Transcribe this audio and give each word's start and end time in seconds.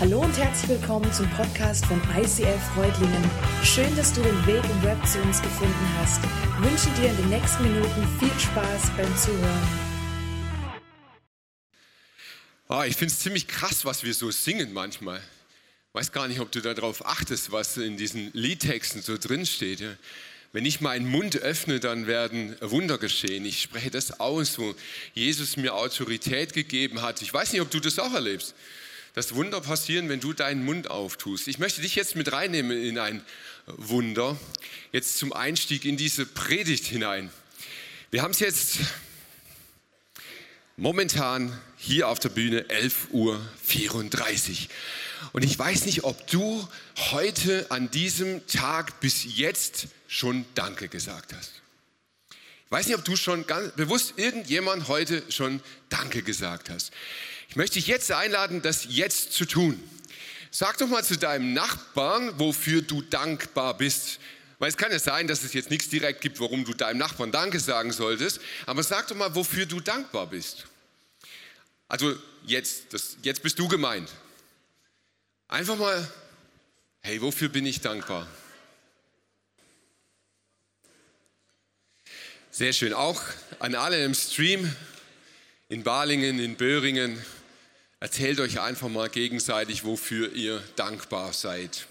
Hallo 0.00 0.20
und 0.20 0.38
herzlich 0.38 0.78
willkommen 0.78 1.12
zum 1.12 1.28
Podcast 1.30 1.84
von 1.86 2.00
ICF 2.16 2.62
Freudlingen. 2.72 3.30
Schön, 3.64 3.96
dass 3.96 4.12
du 4.12 4.22
den 4.22 4.46
Weg 4.46 4.62
im 4.62 4.82
Web 4.84 5.04
zu 5.04 5.20
uns 5.22 5.42
gefunden 5.42 5.88
hast. 5.98 6.20
Ich 6.22 6.70
wünsche 6.70 7.00
dir 7.00 7.10
in 7.10 7.16
den 7.16 7.28
nächsten 7.30 7.64
Minuten 7.64 8.06
viel 8.20 8.38
Spaß 8.38 8.92
beim 8.96 9.16
Zuhören. 9.16 9.68
Oh, 12.68 12.84
ich 12.86 12.94
finde 12.94 13.12
es 13.12 13.18
ziemlich 13.18 13.48
krass, 13.48 13.84
was 13.84 14.04
wir 14.04 14.14
so 14.14 14.30
singen 14.30 14.72
manchmal. 14.72 15.18
Ich 15.18 15.94
weiß 15.94 16.12
gar 16.12 16.28
nicht, 16.28 16.38
ob 16.38 16.52
du 16.52 16.60
darauf 16.60 17.04
achtest, 17.04 17.50
was 17.50 17.76
in 17.76 17.96
diesen 17.96 18.30
Liedtexten 18.34 19.02
so 19.02 19.18
drinsteht. 19.18 19.82
Wenn 20.52 20.64
ich 20.64 20.80
meinen 20.80 21.08
Mund 21.08 21.38
öffne, 21.38 21.80
dann 21.80 22.06
werden 22.06 22.54
Wunder 22.60 22.98
geschehen. 22.98 23.44
Ich 23.44 23.62
spreche 23.62 23.90
das 23.90 24.20
aus, 24.20 24.60
wo 24.60 24.76
Jesus 25.14 25.56
mir 25.56 25.74
Autorität 25.74 26.52
gegeben 26.52 27.02
hat. 27.02 27.20
Ich 27.20 27.34
weiß 27.34 27.52
nicht, 27.52 27.62
ob 27.62 27.70
du 27.72 27.80
das 27.80 27.98
auch 27.98 28.14
erlebst 28.14 28.54
dass 29.18 29.34
Wunder 29.34 29.60
passieren, 29.60 30.08
wenn 30.08 30.20
du 30.20 30.32
deinen 30.32 30.64
Mund 30.64 30.90
auftust. 30.90 31.48
Ich 31.48 31.58
möchte 31.58 31.80
dich 31.80 31.96
jetzt 31.96 32.14
mit 32.14 32.30
reinnehmen 32.30 32.80
in 32.80 33.00
ein 33.00 33.20
Wunder, 33.66 34.38
jetzt 34.92 35.18
zum 35.18 35.32
Einstieg 35.32 35.84
in 35.84 35.96
diese 35.96 36.24
Predigt 36.24 36.84
hinein. 36.84 37.28
Wir 38.12 38.22
haben 38.22 38.30
es 38.30 38.38
jetzt 38.38 38.76
momentan 40.76 41.52
hier 41.76 42.06
auf 42.06 42.20
der 42.20 42.28
Bühne 42.28 42.60
11.34 42.68 43.10
Uhr. 43.10 43.40
Und 45.32 45.44
ich 45.44 45.58
weiß 45.58 45.86
nicht, 45.86 46.04
ob 46.04 46.24
du 46.28 46.68
heute 47.10 47.72
an 47.72 47.90
diesem 47.90 48.46
Tag 48.46 49.00
bis 49.00 49.36
jetzt 49.36 49.88
schon 50.06 50.44
Danke 50.54 50.86
gesagt 50.86 51.32
hast. 51.32 51.54
Ich 52.30 52.70
weiß 52.70 52.86
nicht, 52.86 52.96
ob 52.96 53.04
du 53.04 53.16
schon 53.16 53.48
ganz 53.48 53.72
bewusst 53.74 54.14
irgendjemand 54.16 54.86
heute 54.86 55.24
schon 55.28 55.60
Danke 55.88 56.22
gesagt 56.22 56.70
hast. 56.70 56.92
Ich 57.48 57.56
möchte 57.56 57.74
dich 57.74 57.86
jetzt 57.86 58.12
einladen, 58.12 58.60
das 58.60 58.86
jetzt 58.90 59.32
zu 59.32 59.46
tun. 59.46 59.82
Sag 60.50 60.76
doch 60.78 60.86
mal 60.86 61.02
zu 61.02 61.16
deinem 61.16 61.54
Nachbarn, 61.54 62.38
wofür 62.38 62.82
du 62.82 63.00
dankbar 63.00 63.76
bist. 63.76 64.20
Weil 64.58 64.68
es 64.68 64.76
kann 64.76 64.92
ja 64.92 64.98
sein, 64.98 65.26
dass 65.28 65.44
es 65.44 65.54
jetzt 65.54 65.70
nichts 65.70 65.88
direkt 65.88 66.20
gibt, 66.20 66.40
warum 66.40 66.64
du 66.64 66.74
deinem 66.74 66.98
Nachbarn 66.98 67.32
Danke 67.32 67.58
sagen 67.60 67.92
solltest, 67.92 68.40
aber 68.66 68.82
sag 68.82 69.06
doch 69.08 69.16
mal, 69.16 69.34
wofür 69.34 69.66
du 69.66 69.80
dankbar 69.80 70.26
bist. 70.26 70.66
Also 71.86 72.16
jetzt, 72.44 72.92
das, 72.92 73.16
jetzt 73.22 73.42
bist 73.42 73.58
du 73.58 73.68
gemeint. 73.68 74.10
Einfach 75.46 75.76
mal, 75.76 76.06
hey, 77.00 77.22
wofür 77.22 77.48
bin 77.48 77.64
ich 77.64 77.80
dankbar? 77.80 78.26
Sehr 82.50 82.72
schön. 82.72 82.92
Auch 82.92 83.22
an 83.60 83.74
alle 83.74 84.04
im 84.04 84.14
Stream, 84.14 84.74
in 85.68 85.84
Balingen, 85.84 86.40
in 86.40 86.56
Böhringen, 86.56 87.24
Erzählt 88.00 88.38
euch 88.38 88.60
einfach 88.60 88.88
mal 88.88 89.08
gegenseitig, 89.08 89.84
wofür 89.84 90.32
ihr 90.32 90.62
dankbar 90.76 91.32
seid. 91.32 91.86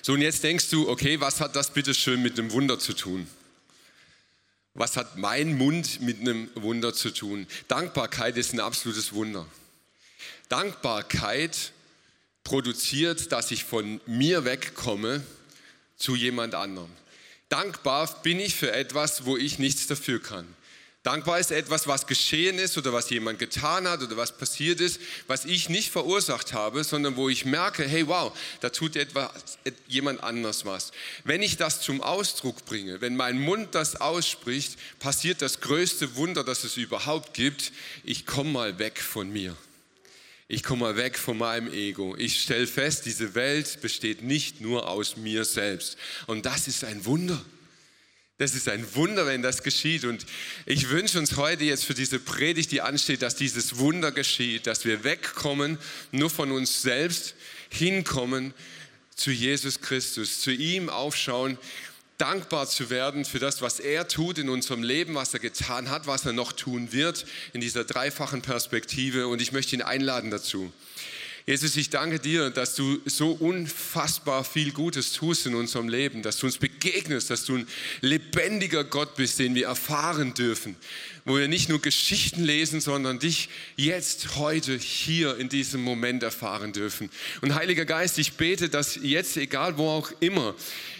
So, 0.00 0.14
und 0.14 0.22
jetzt 0.22 0.42
denkst 0.44 0.70
du, 0.70 0.88
okay, 0.88 1.20
was 1.20 1.40
hat 1.40 1.56
das 1.56 1.72
bitte 1.72 1.92
schön 1.92 2.22
mit 2.22 2.38
einem 2.38 2.52
Wunder 2.52 2.78
zu 2.78 2.94
tun? 2.94 3.26
Was 4.72 4.96
hat 4.96 5.16
mein 5.16 5.56
Mund 5.56 6.00
mit 6.00 6.20
einem 6.20 6.50
Wunder 6.54 6.94
zu 6.94 7.10
tun? 7.10 7.46
Dankbarkeit 7.68 8.36
ist 8.36 8.52
ein 8.52 8.60
absolutes 8.60 9.12
Wunder. 9.12 9.46
Dankbarkeit 10.48 11.72
produziert, 12.44 13.32
dass 13.32 13.50
ich 13.50 13.64
von 13.64 14.00
mir 14.06 14.44
wegkomme 14.44 15.22
zu 15.96 16.14
jemand 16.14 16.54
anderem. 16.54 16.90
Dankbar 17.48 18.22
bin 18.22 18.38
ich 18.38 18.54
für 18.54 18.72
etwas, 18.72 19.24
wo 19.24 19.36
ich 19.36 19.58
nichts 19.58 19.86
dafür 19.86 20.22
kann. 20.22 20.46
Dankbar 21.06 21.38
ist 21.38 21.52
etwas, 21.52 21.86
was 21.86 22.08
geschehen 22.08 22.58
ist 22.58 22.76
oder 22.76 22.92
was 22.92 23.10
jemand 23.10 23.38
getan 23.38 23.86
hat 23.86 24.02
oder 24.02 24.16
was 24.16 24.36
passiert 24.36 24.80
ist, 24.80 25.00
was 25.28 25.44
ich 25.44 25.68
nicht 25.68 25.92
verursacht 25.92 26.52
habe, 26.52 26.82
sondern 26.82 27.14
wo 27.14 27.28
ich 27.28 27.44
merke, 27.44 27.84
hey 27.86 28.08
wow, 28.08 28.36
da 28.58 28.70
tut 28.70 28.96
etwas, 28.96 29.30
jemand 29.86 30.24
anders 30.24 30.64
was. 30.64 30.90
Wenn 31.22 31.42
ich 31.42 31.56
das 31.58 31.80
zum 31.80 32.00
Ausdruck 32.00 32.64
bringe, 32.64 33.00
wenn 33.02 33.14
mein 33.14 33.38
Mund 33.38 33.76
das 33.76 34.00
ausspricht, 34.00 34.80
passiert 34.98 35.42
das 35.42 35.60
größte 35.60 36.16
Wunder, 36.16 36.42
das 36.42 36.64
es 36.64 36.76
überhaupt 36.76 37.34
gibt. 37.34 37.70
Ich 38.02 38.26
komme 38.26 38.50
mal 38.50 38.80
weg 38.80 38.98
von 38.98 39.32
mir. 39.32 39.56
Ich 40.48 40.64
komme 40.64 40.80
mal 40.80 40.96
weg 40.96 41.18
von 41.18 41.38
meinem 41.38 41.72
Ego. 41.72 42.16
Ich 42.18 42.42
stelle 42.42 42.66
fest, 42.66 43.06
diese 43.06 43.36
Welt 43.36 43.80
besteht 43.80 44.22
nicht 44.22 44.60
nur 44.60 44.88
aus 44.88 45.16
mir 45.16 45.44
selbst. 45.44 45.98
Und 46.26 46.46
das 46.46 46.66
ist 46.66 46.82
ein 46.82 47.04
Wunder. 47.04 47.40
Das 48.38 48.54
ist 48.54 48.68
ein 48.68 48.86
Wunder, 48.94 49.26
wenn 49.26 49.40
das 49.40 49.62
geschieht. 49.62 50.04
Und 50.04 50.26
ich 50.66 50.90
wünsche 50.90 51.18
uns 51.18 51.36
heute 51.36 51.64
jetzt 51.64 51.84
für 51.84 51.94
diese 51.94 52.18
Predigt, 52.18 52.70
die 52.70 52.82
ansteht, 52.82 53.22
dass 53.22 53.34
dieses 53.34 53.78
Wunder 53.78 54.12
geschieht, 54.12 54.66
dass 54.66 54.84
wir 54.84 55.04
wegkommen, 55.04 55.78
nur 56.12 56.28
von 56.28 56.52
uns 56.52 56.82
selbst 56.82 57.34
hinkommen 57.70 58.52
zu 59.14 59.30
Jesus 59.30 59.80
Christus, 59.80 60.42
zu 60.42 60.50
ihm 60.50 60.90
aufschauen, 60.90 61.56
dankbar 62.18 62.68
zu 62.68 62.90
werden 62.90 63.24
für 63.24 63.38
das, 63.38 63.62
was 63.62 63.80
er 63.80 64.06
tut 64.06 64.36
in 64.36 64.50
unserem 64.50 64.82
Leben, 64.82 65.14
was 65.14 65.32
er 65.32 65.40
getan 65.40 65.88
hat, 65.90 66.06
was 66.06 66.26
er 66.26 66.34
noch 66.34 66.52
tun 66.52 66.92
wird 66.92 67.24
in 67.54 67.62
dieser 67.62 67.84
dreifachen 67.84 68.42
Perspektive. 68.42 69.28
Und 69.28 69.40
ich 69.40 69.52
möchte 69.52 69.74
ihn 69.74 69.82
einladen 69.82 70.30
dazu. 70.30 70.72
Jesus, 71.48 71.76
ich 71.76 71.90
danke 71.90 72.18
dir, 72.18 72.50
dass 72.50 72.74
du 72.74 73.00
so 73.04 73.30
unfassbar 73.30 74.42
viel 74.42 74.72
Gutes 74.72 75.12
tust 75.12 75.46
in 75.46 75.54
unserem 75.54 75.88
Leben, 75.88 76.22
dass 76.22 76.38
du 76.38 76.46
uns 76.46 76.58
begegnest, 76.58 77.30
dass 77.30 77.44
du 77.44 77.58
ein 77.58 77.68
lebendiger 78.00 78.82
Gott 78.82 79.14
bist, 79.14 79.38
den 79.38 79.54
wir 79.54 79.66
erfahren 79.66 80.34
dürfen, 80.34 80.74
wo 81.24 81.38
wir 81.38 81.46
nicht 81.46 81.68
nur 81.68 81.80
Geschichten 81.80 82.42
lesen, 82.42 82.80
sondern 82.80 83.20
dich 83.20 83.48
jetzt, 83.76 84.34
heute, 84.34 84.76
hier 84.76 85.36
in 85.36 85.48
diesem 85.48 85.82
Moment 85.82 86.24
erfahren 86.24 86.72
dürfen. 86.72 87.10
Und 87.42 87.54
Heiliger 87.54 87.84
Geist, 87.84 88.18
ich 88.18 88.32
bete, 88.32 88.68
dass 88.68 88.98
jetzt, 89.00 89.36
egal 89.36 89.78
wo 89.78 89.88
auch 89.88 90.10
immer, 90.18 90.56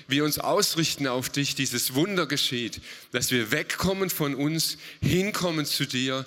wir 0.07 0.23
uns 0.23 0.39
ausrichten 0.39 1.09
auf 1.09 1.29
dich, 1.29 1.57
dieses 1.57 1.95
Wunder 1.95 2.27
geschieht, 2.27 2.81
dass 3.11 3.33
wir 3.33 3.51
wegkommen 3.51 4.11
von 4.11 4.37
uns, 4.37 4.79
hinkommen 5.03 5.67
zu 5.67 5.87
dir 5.87 6.25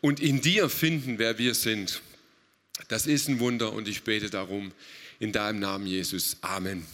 und 0.00 0.18
in 0.18 0.40
dir 0.40 0.68
finden, 0.68 1.20
wer 1.20 1.38
wir 1.38 1.54
sind. 1.54 2.02
Das 2.88 3.06
ist 3.06 3.28
ein 3.28 3.40
Wunder 3.40 3.72
und 3.72 3.88
ich 3.88 4.02
bete 4.02 4.30
darum 4.30 4.72
in 5.18 5.32
deinem 5.32 5.60
Namen, 5.60 5.86
Jesus. 5.86 6.36
Amen. 6.40 6.86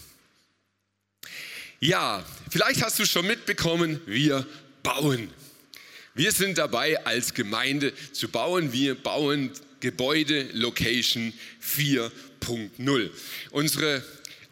Ja, 1.81 2.25
vielleicht 2.51 2.83
hast 2.83 2.99
du 2.99 3.07
schon 3.07 3.27
mitbekommen, 3.27 4.01
wir 4.07 4.47
bauen. 4.83 5.31
Wir 6.15 6.33
sind 6.33 6.57
dabei, 6.57 7.05
als 7.05 7.35
Gemeinde 7.35 7.93
zu 8.13 8.29
bauen. 8.29 8.73
Wir 8.73 8.95
bauen 8.95 9.51
Gebäude 9.81 10.49
Location 10.55 11.35
4.0. 11.63 13.11
Unsere 13.51 14.03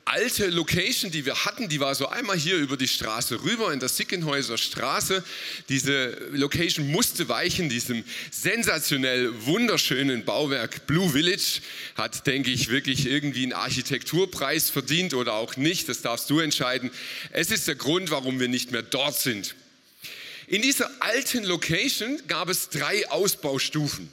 alte 0.04 0.48
Location, 0.48 1.10
die 1.10 1.24
wir 1.24 1.44
hatten, 1.44 1.68
die 1.68 1.80
war 1.80 1.94
so 1.94 2.08
einmal 2.08 2.36
hier 2.36 2.56
über 2.56 2.76
die 2.76 2.88
Straße 2.88 3.42
rüber 3.42 3.72
in 3.72 3.80
der 3.80 3.88
Sickenhäuser 3.88 4.58
Straße. 4.58 5.24
Diese 5.68 6.16
Location 6.32 6.90
musste 6.90 7.28
weichen, 7.28 7.68
diesem 7.68 8.04
sensationell 8.30 9.32
wunderschönen 9.46 10.24
Bauwerk 10.24 10.86
Blue 10.86 11.10
Village 11.10 11.60
hat, 11.96 12.26
denke 12.26 12.50
ich, 12.50 12.68
wirklich 12.68 13.06
irgendwie 13.06 13.44
einen 13.44 13.52
Architekturpreis 13.52 14.70
verdient 14.70 15.14
oder 15.14 15.34
auch 15.34 15.56
nicht. 15.56 15.88
Das 15.88 16.02
darfst 16.02 16.28
du 16.30 16.40
entscheiden. 16.40 16.90
Es 17.30 17.50
ist 17.50 17.66
der 17.66 17.76
Grund, 17.76 18.10
warum 18.10 18.40
wir 18.40 18.48
nicht 18.48 18.72
mehr 18.72 18.82
dort 18.82 19.18
sind. 19.18 19.54
In 20.46 20.60
dieser 20.60 20.90
alten 21.00 21.44
Location 21.44 22.20
gab 22.28 22.48
es 22.50 22.68
drei 22.68 23.08
Ausbaustufen. 23.10 24.08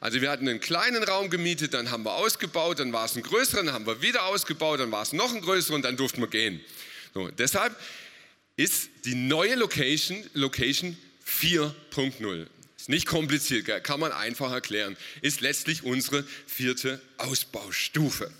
Also 0.00 0.20
wir 0.20 0.30
hatten 0.30 0.48
einen 0.48 0.60
kleinen 0.60 1.02
Raum 1.02 1.30
gemietet, 1.30 1.74
dann 1.74 1.90
haben 1.90 2.04
wir 2.04 2.14
ausgebaut, 2.14 2.78
dann 2.78 2.92
war 2.92 3.04
es 3.04 3.16
ein 3.16 3.22
größerer, 3.22 3.64
dann 3.64 3.74
haben 3.74 3.86
wir 3.86 4.00
wieder 4.00 4.26
ausgebaut, 4.26 4.80
dann 4.80 4.92
war 4.92 5.02
es 5.02 5.12
noch 5.12 5.34
ein 5.34 5.40
größerer 5.40 5.74
und 5.74 5.82
dann 5.82 5.96
durften 5.96 6.20
wir 6.20 6.28
gehen. 6.28 6.60
So, 7.14 7.28
deshalb 7.28 7.76
ist 8.56 8.90
die 9.04 9.14
neue 9.14 9.54
Location 9.56 10.24
Location 10.34 10.96
4.0. 11.26 12.46
Ist 12.76 12.88
nicht 12.88 13.06
kompliziert, 13.06 13.66
kann 13.84 14.00
man 14.00 14.12
einfach 14.12 14.52
erklären. 14.52 14.96
Ist 15.20 15.40
letztlich 15.40 15.82
unsere 15.82 16.24
vierte 16.46 17.00
Ausbaustufe. 17.16 18.30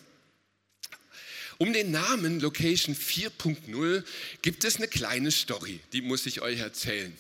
Um 1.59 1.73
den 1.73 1.91
Namen 1.91 2.39
Location 2.39 2.95
4.0 2.95 4.05
gibt 4.43 4.63
es 4.63 4.77
eine 4.77 4.87
kleine 4.87 5.33
Story, 5.33 5.81
die 5.93 6.03
muss 6.03 6.25
ich 6.27 6.41
euch 6.41 6.61
erzählen. 6.61 7.17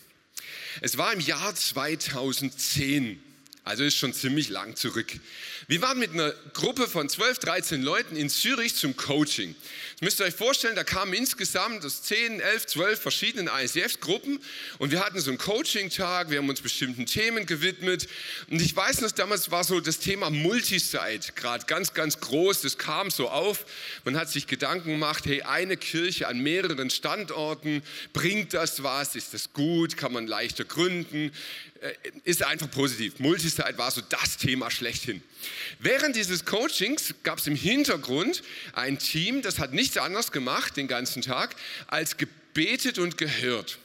Es 0.80 0.96
war 0.96 1.12
im 1.12 1.18
Jahr 1.18 1.54
2010 1.56 3.20
also 3.68 3.84
ist 3.84 3.98
schon 3.98 4.14
ziemlich 4.14 4.48
lang 4.48 4.76
zurück. 4.76 5.12
Wir 5.66 5.82
waren 5.82 5.98
mit 5.98 6.12
einer 6.12 6.32
Gruppe 6.54 6.88
von 6.88 7.06
12, 7.06 7.38
13 7.40 7.82
Leuten 7.82 8.16
in 8.16 8.30
Zürich 8.30 8.74
zum 8.74 8.96
Coaching. 8.96 9.54
Das 9.92 10.00
müsst 10.00 10.20
ihr 10.20 10.24
euch 10.24 10.34
vorstellen, 10.34 10.74
da 10.74 10.84
kamen 10.84 11.12
insgesamt 11.12 11.84
aus 11.84 12.02
10, 12.04 12.40
11, 12.40 12.66
12 12.66 12.98
verschiedenen 12.98 13.48
ISF-Gruppen 13.48 14.40
und 14.78 14.90
wir 14.90 15.04
hatten 15.04 15.20
so 15.20 15.30
einen 15.30 15.36
Coaching-Tag, 15.36 16.30
wir 16.30 16.38
haben 16.38 16.48
uns 16.48 16.62
bestimmten 16.62 17.04
Themen 17.04 17.44
gewidmet 17.44 18.08
und 18.48 18.62
ich 18.62 18.74
weiß 18.74 19.02
noch, 19.02 19.10
damals 19.10 19.50
war 19.50 19.64
so 19.64 19.80
das 19.80 19.98
Thema 19.98 20.30
Multisite 20.30 21.32
gerade 21.34 21.66
ganz, 21.66 21.92
ganz 21.92 22.20
groß, 22.20 22.62
das 22.62 22.78
kam 22.78 23.10
so 23.10 23.28
auf. 23.28 23.66
Man 24.04 24.16
hat 24.16 24.30
sich 24.30 24.46
Gedanken 24.46 24.92
gemacht, 24.92 25.26
hey, 25.26 25.42
eine 25.42 25.76
Kirche 25.76 26.28
an 26.28 26.38
mehreren 26.38 26.88
Standorten, 26.88 27.82
bringt 28.14 28.54
das 28.54 28.82
was, 28.82 29.14
ist 29.14 29.34
das 29.34 29.52
gut, 29.52 29.98
kann 29.98 30.14
man 30.14 30.26
leichter 30.26 30.64
gründen, 30.64 31.32
ist 32.24 32.42
einfach 32.42 32.70
positiv. 32.70 33.18
Multisite 33.18 33.64
war 33.76 33.90
so 33.90 34.00
das 34.00 34.36
Thema 34.36 34.70
schlechthin. 34.70 35.22
Während 35.78 36.16
dieses 36.16 36.44
Coachings 36.44 37.14
gab 37.22 37.38
es 37.38 37.46
im 37.46 37.54
Hintergrund 37.54 38.42
ein 38.72 38.98
Team, 38.98 39.42
das 39.42 39.58
hat 39.58 39.72
nichts 39.72 39.96
anderes 39.96 40.32
gemacht 40.32 40.76
den 40.76 40.88
ganzen 40.88 41.22
Tag, 41.22 41.54
als 41.86 42.16
gebetet 42.16 42.98
und 42.98 43.16
gehört. 43.16 43.78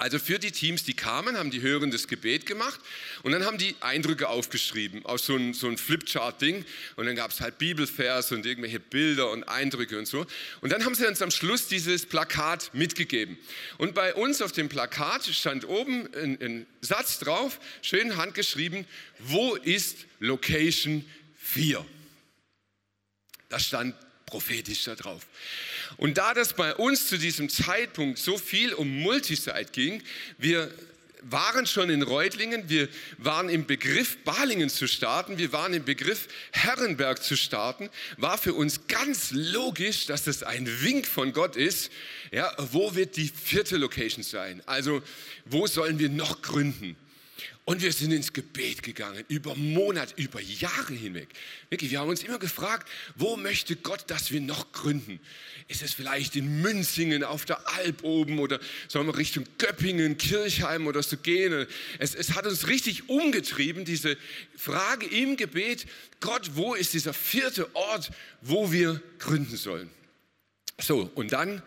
Also 0.00 0.20
für 0.20 0.38
die 0.38 0.52
Teams, 0.52 0.84
die 0.84 0.94
kamen, 0.94 1.36
haben 1.36 1.50
die 1.50 1.60
hörendes 1.60 2.06
Gebet 2.06 2.46
gemacht 2.46 2.78
und 3.24 3.32
dann 3.32 3.44
haben 3.44 3.58
die 3.58 3.74
Eindrücke 3.80 4.28
aufgeschrieben 4.28 5.04
aus 5.04 5.26
so 5.26 5.34
einem 5.34 5.54
so 5.54 5.66
ein 5.66 5.76
Flipchart-Ding 5.76 6.64
und 6.94 7.06
dann 7.06 7.16
gab 7.16 7.32
es 7.32 7.40
halt 7.40 7.58
Bibelvers 7.58 8.30
und 8.30 8.46
irgendwelche 8.46 8.78
Bilder 8.78 9.32
und 9.32 9.42
Eindrücke 9.42 9.98
und 9.98 10.06
so. 10.06 10.24
Und 10.60 10.70
dann 10.70 10.84
haben 10.84 10.94
sie 10.94 11.04
uns 11.04 11.20
am 11.20 11.32
Schluss 11.32 11.66
dieses 11.66 12.06
Plakat 12.06 12.72
mitgegeben. 12.74 13.36
Und 13.78 13.96
bei 13.96 14.14
uns 14.14 14.40
auf 14.40 14.52
dem 14.52 14.68
Plakat 14.68 15.26
stand 15.26 15.66
oben 15.66 16.08
ein, 16.14 16.40
ein 16.40 16.66
Satz 16.80 17.18
drauf, 17.18 17.58
schön 17.82 18.16
handgeschrieben, 18.16 18.86
wo 19.18 19.56
ist 19.56 20.06
Location 20.20 21.04
4? 21.38 21.84
Das 23.48 23.64
stand 23.64 23.96
prophetisch 24.28 24.84
da 24.84 24.94
drauf. 24.94 25.26
Und 25.96 26.18
da 26.18 26.34
das 26.34 26.52
bei 26.52 26.74
uns 26.74 27.08
zu 27.08 27.18
diesem 27.18 27.48
Zeitpunkt 27.48 28.18
so 28.18 28.36
viel 28.36 28.74
um 28.74 28.88
Multisite 29.00 29.66
ging, 29.72 30.02
wir 30.36 30.70
waren 31.22 31.66
schon 31.66 31.90
in 31.90 32.02
Reutlingen, 32.02 32.68
wir 32.68 32.88
waren 33.16 33.48
im 33.48 33.66
Begriff, 33.66 34.18
Balingen 34.24 34.68
zu 34.68 34.86
starten, 34.86 35.38
wir 35.38 35.52
waren 35.52 35.74
im 35.74 35.84
Begriff, 35.84 36.28
Herrenberg 36.52 37.22
zu 37.22 37.36
starten, 37.36 37.90
war 38.16 38.38
für 38.38 38.54
uns 38.54 38.86
ganz 38.86 39.30
logisch, 39.32 40.06
dass 40.06 40.24
das 40.24 40.42
ein 40.42 40.66
Wink 40.82 41.06
von 41.06 41.32
Gott 41.32 41.56
ist. 41.56 41.90
Ja, 42.30 42.52
wo 42.58 42.94
wird 42.94 43.16
die 43.16 43.28
vierte 43.28 43.76
Location 43.78 44.22
sein? 44.22 44.62
Also, 44.66 45.02
wo 45.44 45.66
sollen 45.66 45.98
wir 45.98 46.08
noch 46.08 46.42
gründen? 46.42 46.96
Und 47.68 47.82
wir 47.82 47.92
sind 47.92 48.12
ins 48.12 48.32
Gebet 48.32 48.82
gegangen, 48.82 49.26
über 49.28 49.54
Monate, 49.54 50.14
über 50.16 50.40
Jahre 50.40 50.94
hinweg. 50.94 51.28
Wirklich, 51.68 51.90
wir 51.90 52.00
haben 52.00 52.08
uns 52.08 52.22
immer 52.22 52.38
gefragt, 52.38 52.88
wo 53.14 53.36
möchte 53.36 53.76
Gott, 53.76 54.04
dass 54.06 54.30
wir 54.30 54.40
noch 54.40 54.72
gründen? 54.72 55.20
Ist 55.66 55.82
es 55.82 55.92
vielleicht 55.92 56.34
in 56.34 56.62
Münzingen 56.62 57.22
auf 57.22 57.44
der 57.44 57.68
Alp 57.76 58.04
oben 58.04 58.38
oder 58.38 58.58
sollen 58.88 59.06
wir 59.06 59.18
Richtung 59.18 59.44
Göppingen, 59.58 60.16
Kirchheim 60.16 60.86
oder 60.86 61.02
so 61.02 61.18
gehen? 61.18 61.66
Es, 61.98 62.14
es 62.14 62.34
hat 62.34 62.46
uns 62.46 62.68
richtig 62.68 63.10
umgetrieben, 63.10 63.84
diese 63.84 64.16
Frage 64.56 65.04
im 65.04 65.36
Gebet, 65.36 65.84
Gott, 66.20 66.52
wo 66.54 66.72
ist 66.72 66.94
dieser 66.94 67.12
vierte 67.12 67.68
Ort, 67.76 68.10
wo 68.40 68.72
wir 68.72 69.02
gründen 69.18 69.58
sollen? 69.58 69.90
So, 70.80 71.10
und 71.14 71.32
dann 71.32 71.62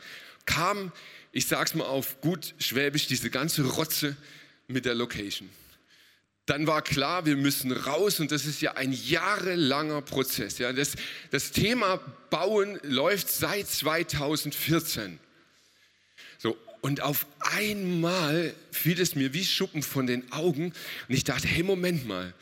kam, 0.48 0.92
ich 1.32 1.46
sag's 1.46 1.76
mal 1.76 1.86
auf 1.86 2.20
gut 2.22 2.56
Schwäbisch, 2.58 3.06
diese 3.06 3.30
ganze 3.30 3.62
Rotze 3.62 4.18
mit 4.68 4.86
der 4.86 4.96
Location 4.96 5.48
dann 6.52 6.68
war 6.68 6.82
klar, 6.82 7.26
wir 7.26 7.38
müssen 7.38 7.72
raus 7.72 8.20
und 8.20 8.30
das 8.30 8.46
ist 8.46 8.62
ja 8.62 8.74
ein 8.74 8.92
jahrelanger 8.92 10.02
Prozess. 10.02 10.58
Ja. 10.58 10.74
Das, 10.74 10.96
das 11.30 11.52
Thema 11.52 12.02
Bauen 12.30 12.78
läuft 12.84 13.30
seit 13.30 13.70
2014. 13.70 15.18
So, 16.38 16.58
und 16.82 17.00
auf 17.00 17.26
einmal 17.40 18.54
fiel 18.70 19.00
es 19.00 19.16
mir 19.16 19.34
wie 19.34 19.46
Schuppen 19.46 19.82
von 19.82 20.08
den 20.08 20.30
Augen 20.34 20.74
und 21.08 21.16
ich 21.16 21.24
dachte, 21.24 21.48
hey, 21.48 21.64
Moment 21.64 22.06
mal, 22.06 22.34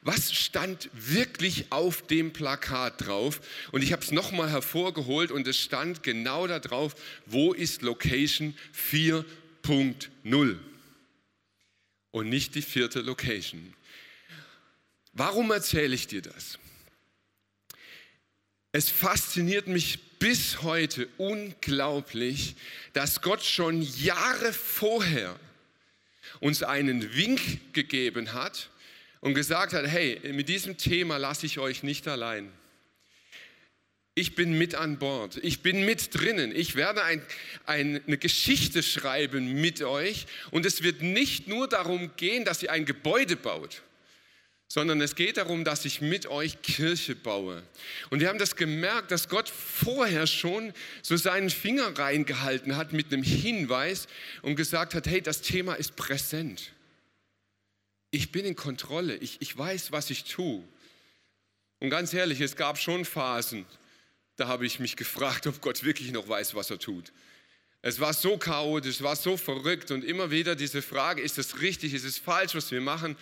was 0.00 0.32
stand 0.32 0.88
wirklich 0.94 1.66
auf 1.68 2.06
dem 2.06 2.32
Plakat 2.32 3.06
drauf? 3.06 3.42
Und 3.70 3.84
ich 3.84 3.92
habe 3.92 4.02
es 4.02 4.12
nochmal 4.12 4.48
hervorgeholt 4.48 5.30
und 5.30 5.46
es 5.46 5.58
stand 5.58 6.02
genau 6.02 6.46
da 6.46 6.58
drauf, 6.58 6.94
wo 7.26 7.52
ist 7.52 7.82
Location 7.82 8.56
4.0? 8.90 10.56
Und 12.10 12.28
nicht 12.28 12.54
die 12.54 12.62
vierte 12.62 13.00
Location. 13.00 13.74
Warum 15.12 15.50
erzähle 15.50 15.94
ich 15.94 16.06
dir 16.06 16.22
das? 16.22 16.58
Es 18.72 18.88
fasziniert 18.88 19.66
mich 19.66 19.98
bis 20.18 20.62
heute 20.62 21.08
unglaublich, 21.16 22.56
dass 22.92 23.22
Gott 23.22 23.42
schon 23.42 23.82
Jahre 23.82 24.52
vorher 24.52 25.38
uns 26.40 26.62
einen 26.62 27.14
Wink 27.14 27.72
gegeben 27.72 28.32
hat 28.34 28.68
und 29.20 29.34
gesagt 29.34 29.72
hat, 29.72 29.86
hey, 29.86 30.20
mit 30.32 30.48
diesem 30.48 30.76
Thema 30.76 31.16
lasse 31.16 31.46
ich 31.46 31.58
euch 31.58 31.82
nicht 31.82 32.06
allein 32.06 32.52
ich 34.18 34.34
bin 34.34 34.58
mit 34.58 34.74
an 34.74 34.98
Bord, 34.98 35.38
ich 35.42 35.62
bin 35.62 35.84
mit 35.84 36.12
drinnen, 36.12 36.54
ich 36.54 36.74
werde 36.74 37.04
ein, 37.04 37.22
ein, 37.66 38.02
eine 38.06 38.18
Geschichte 38.18 38.82
schreiben 38.82 39.60
mit 39.60 39.80
euch 39.82 40.26
und 40.50 40.66
es 40.66 40.82
wird 40.82 41.02
nicht 41.02 41.46
nur 41.46 41.68
darum 41.68 42.10
gehen, 42.16 42.44
dass 42.44 42.62
ihr 42.62 42.72
ein 42.72 42.84
Gebäude 42.84 43.36
baut, 43.36 43.82
sondern 44.66 45.00
es 45.00 45.14
geht 45.14 45.36
darum, 45.36 45.64
dass 45.64 45.84
ich 45.84 46.00
mit 46.00 46.26
euch 46.26 46.60
Kirche 46.62 47.14
baue. 47.14 47.62
Und 48.10 48.18
wir 48.18 48.28
haben 48.28 48.40
das 48.40 48.56
gemerkt, 48.56 49.12
dass 49.12 49.28
Gott 49.28 49.48
vorher 49.48 50.26
schon 50.26 50.74
so 51.02 51.16
seinen 51.16 51.48
Finger 51.48 51.96
reingehalten 51.96 52.76
hat 52.76 52.92
mit 52.92 53.12
einem 53.12 53.22
Hinweis 53.22 54.08
und 54.42 54.56
gesagt 54.56 54.94
hat, 54.94 55.06
hey, 55.06 55.22
das 55.22 55.42
Thema 55.42 55.74
ist 55.74 55.94
präsent. 55.94 56.72
Ich 58.10 58.32
bin 58.32 58.44
in 58.44 58.56
Kontrolle, 58.56 59.14
ich, 59.16 59.36
ich 59.40 59.56
weiß, 59.56 59.92
was 59.92 60.10
ich 60.10 60.24
tue. 60.24 60.64
Und 61.78 61.90
ganz 61.90 62.12
ehrlich, 62.12 62.40
es 62.40 62.56
gab 62.56 62.78
schon 62.78 63.04
Phasen, 63.04 63.64
da 64.38 64.46
habe 64.46 64.64
ich 64.66 64.78
mich 64.78 64.96
gefragt, 64.96 65.46
ob 65.48 65.60
Gott 65.60 65.82
wirklich 65.82 66.12
noch 66.12 66.28
weiß, 66.28 66.54
was 66.54 66.70
er 66.70 66.78
tut. 66.78 67.12
Es 67.82 67.98
war 67.98 68.14
so 68.14 68.38
chaotisch, 68.38 68.96
es 68.96 69.02
war 69.02 69.16
so 69.16 69.36
verrückt 69.36 69.90
und 69.90 70.04
immer 70.04 70.30
wieder 70.30 70.54
diese 70.54 70.80
Frage, 70.80 71.20
ist 71.22 71.38
es 71.38 71.60
richtig, 71.60 71.92
ist 71.92 72.04
es 72.04 72.18
falsch, 72.18 72.54
was 72.54 72.70
wir 72.70 72.80
machen? 72.80 73.16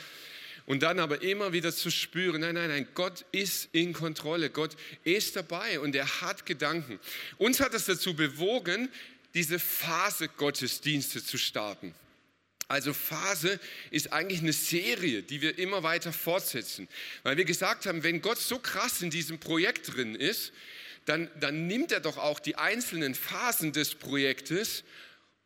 Und 0.66 0.82
dann 0.82 0.98
aber 0.98 1.22
immer 1.22 1.52
wieder 1.52 1.72
zu 1.72 1.90
spüren, 1.90 2.42
nein, 2.42 2.54
nein, 2.54 2.68
nein, 2.68 2.88
Gott 2.94 3.24
ist 3.32 3.68
in 3.72 3.92
Kontrolle, 3.92 4.50
Gott 4.50 4.76
ist 5.04 5.36
dabei 5.36 5.80
und 5.80 5.94
er 5.94 6.20
hat 6.20 6.44
Gedanken. 6.44 7.00
Uns 7.38 7.60
hat 7.60 7.72
es 7.72 7.86
dazu 7.86 8.14
bewogen, 8.14 8.90
diese 9.34 9.58
Phase 9.58 10.28
Gottesdienste 10.28 11.24
zu 11.24 11.38
starten. 11.38 11.94
Also 12.68 12.92
Phase 12.92 13.60
ist 13.90 14.12
eigentlich 14.12 14.40
eine 14.40 14.52
Serie, 14.52 15.22
die 15.22 15.40
wir 15.40 15.56
immer 15.58 15.82
weiter 15.82 16.12
fortsetzen, 16.12 16.88
weil 17.22 17.36
wir 17.36 17.44
gesagt 17.44 17.86
haben, 17.86 18.02
wenn 18.02 18.20
Gott 18.20 18.38
so 18.38 18.58
krass 18.58 19.02
in 19.02 19.10
diesem 19.10 19.38
Projekt 19.38 19.94
drin 19.94 20.14
ist, 20.14 20.52
dann, 21.06 21.30
dann 21.40 21.66
nimmt 21.66 21.92
er 21.92 22.00
doch 22.00 22.18
auch 22.18 22.38
die 22.38 22.56
einzelnen 22.56 23.14
Phasen 23.14 23.72
des 23.72 23.94
Projektes 23.94 24.84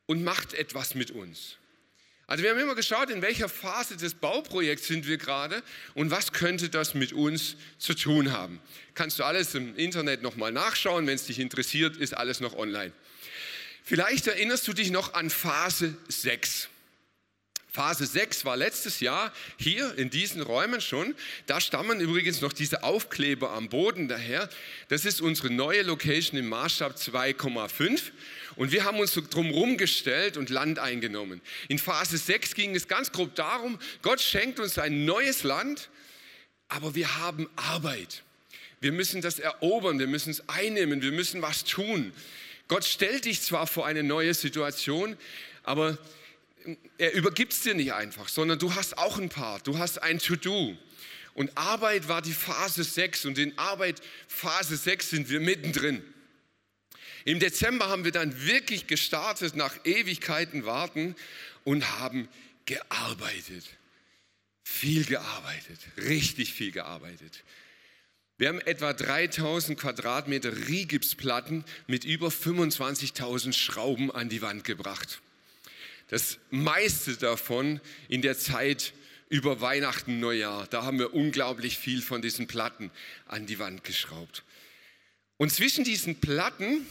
und 0.06 0.24
macht 0.24 0.54
etwas 0.54 0.94
mit 0.94 1.12
uns. 1.12 1.56
Also 2.26 2.44
wir 2.44 2.50
haben 2.50 2.60
immer 2.60 2.76
geschaut, 2.76 3.10
in 3.10 3.22
welcher 3.22 3.48
Phase 3.48 3.96
des 3.96 4.14
Bauprojekts 4.14 4.86
sind 4.86 5.06
wir 5.06 5.18
gerade 5.18 5.62
und 5.94 6.10
was 6.12 6.32
könnte 6.32 6.68
das 6.68 6.94
mit 6.94 7.12
uns 7.12 7.56
zu 7.78 7.92
tun 7.94 8.30
haben. 8.30 8.60
Kannst 8.94 9.18
du 9.18 9.24
alles 9.24 9.54
im 9.56 9.76
Internet 9.76 10.22
nochmal 10.22 10.52
nachschauen, 10.52 11.06
wenn 11.08 11.16
es 11.16 11.26
dich 11.26 11.40
interessiert, 11.40 11.96
ist 11.96 12.16
alles 12.16 12.38
noch 12.38 12.54
online. 12.54 12.92
Vielleicht 13.82 14.28
erinnerst 14.28 14.68
du 14.68 14.72
dich 14.72 14.90
noch 14.90 15.14
an 15.14 15.28
Phase 15.28 15.96
6. 16.08 16.68
Phase 17.72 18.04
6 18.04 18.44
war 18.44 18.56
letztes 18.56 18.98
Jahr 18.98 19.32
hier 19.56 19.96
in 19.96 20.10
diesen 20.10 20.42
Räumen 20.42 20.80
schon. 20.80 21.14
Da 21.46 21.60
stammen 21.60 22.00
übrigens 22.00 22.40
noch 22.40 22.52
diese 22.52 22.82
Aufkleber 22.82 23.50
am 23.52 23.68
Boden 23.68 24.08
daher. 24.08 24.48
Das 24.88 25.04
ist 25.04 25.20
unsere 25.20 25.50
neue 25.50 25.82
Location 25.82 26.38
im 26.38 26.48
Maßstab 26.48 26.96
2,5. 26.96 28.10
Und 28.56 28.72
wir 28.72 28.84
haben 28.84 28.98
uns 28.98 29.14
drumherum 29.14 29.76
gestellt 29.76 30.36
und 30.36 30.50
Land 30.50 30.80
eingenommen. 30.80 31.40
In 31.68 31.78
Phase 31.78 32.18
6 32.18 32.54
ging 32.54 32.74
es 32.74 32.88
ganz 32.88 33.12
grob 33.12 33.36
darum, 33.36 33.78
Gott 34.02 34.20
schenkt 34.20 34.58
uns 34.58 34.76
ein 34.76 35.04
neues 35.04 35.44
Land, 35.44 35.90
aber 36.68 36.96
wir 36.96 37.18
haben 37.18 37.48
Arbeit. 37.54 38.24
Wir 38.80 38.92
müssen 38.92 39.20
das 39.20 39.38
erobern, 39.38 39.98
wir 39.98 40.08
müssen 40.08 40.30
es 40.30 40.48
einnehmen, 40.48 41.02
wir 41.02 41.12
müssen 41.12 41.40
was 41.40 41.64
tun. 41.64 42.12
Gott 42.66 42.84
stellt 42.84 43.26
dich 43.26 43.42
zwar 43.42 43.66
vor 43.66 43.86
eine 43.86 44.02
neue 44.02 44.34
Situation, 44.34 45.16
aber 45.62 45.98
er 46.98 47.12
übergibt 47.14 47.52
es 47.52 47.62
dir 47.62 47.74
nicht 47.74 47.92
einfach, 47.92 48.28
sondern 48.28 48.58
du 48.58 48.74
hast 48.74 48.98
auch 48.98 49.18
ein 49.18 49.28
Part, 49.28 49.66
du 49.66 49.78
hast 49.78 50.02
ein 50.02 50.18
To-Do. 50.18 50.76
Und 51.34 51.56
Arbeit 51.56 52.08
war 52.08 52.22
die 52.22 52.32
Phase 52.32 52.84
6 52.84 53.26
und 53.26 53.38
in 53.38 53.56
Arbeit 53.58 54.00
Phase 54.28 54.76
6 54.76 55.10
sind 55.10 55.30
wir 55.30 55.40
mittendrin. 55.40 56.02
Im 57.24 57.38
Dezember 57.38 57.88
haben 57.88 58.04
wir 58.04 58.12
dann 58.12 58.46
wirklich 58.46 58.86
gestartet 58.86 59.54
nach 59.54 59.74
Ewigkeiten 59.84 60.64
warten 60.64 61.14
und 61.64 61.98
haben 61.98 62.28
gearbeitet. 62.66 63.64
Viel 64.64 65.04
gearbeitet, 65.04 65.80
richtig 65.96 66.54
viel 66.54 66.72
gearbeitet. 66.72 67.44
Wir 68.38 68.48
haben 68.48 68.60
etwa 68.60 68.94
3000 68.94 69.78
Quadratmeter 69.78 70.68
Rigipsplatten 70.68 71.64
mit 71.86 72.04
über 72.04 72.28
25.000 72.28 73.52
Schrauben 73.52 74.10
an 74.10 74.30
die 74.30 74.40
Wand 74.40 74.64
gebracht. 74.64 75.20
Das 76.10 76.38
meiste 76.50 77.16
davon 77.16 77.80
in 78.08 78.20
der 78.20 78.36
Zeit 78.36 78.92
über 79.28 79.60
Weihnachten, 79.60 80.18
Neujahr. 80.18 80.66
Da 80.66 80.82
haben 80.82 80.98
wir 80.98 81.14
unglaublich 81.14 81.78
viel 81.78 82.02
von 82.02 82.20
diesen 82.20 82.48
Platten 82.48 82.90
an 83.26 83.46
die 83.46 83.60
Wand 83.60 83.84
geschraubt. 83.84 84.42
Und 85.36 85.52
zwischen 85.52 85.84
diesen 85.84 86.20
Platten 86.20 86.84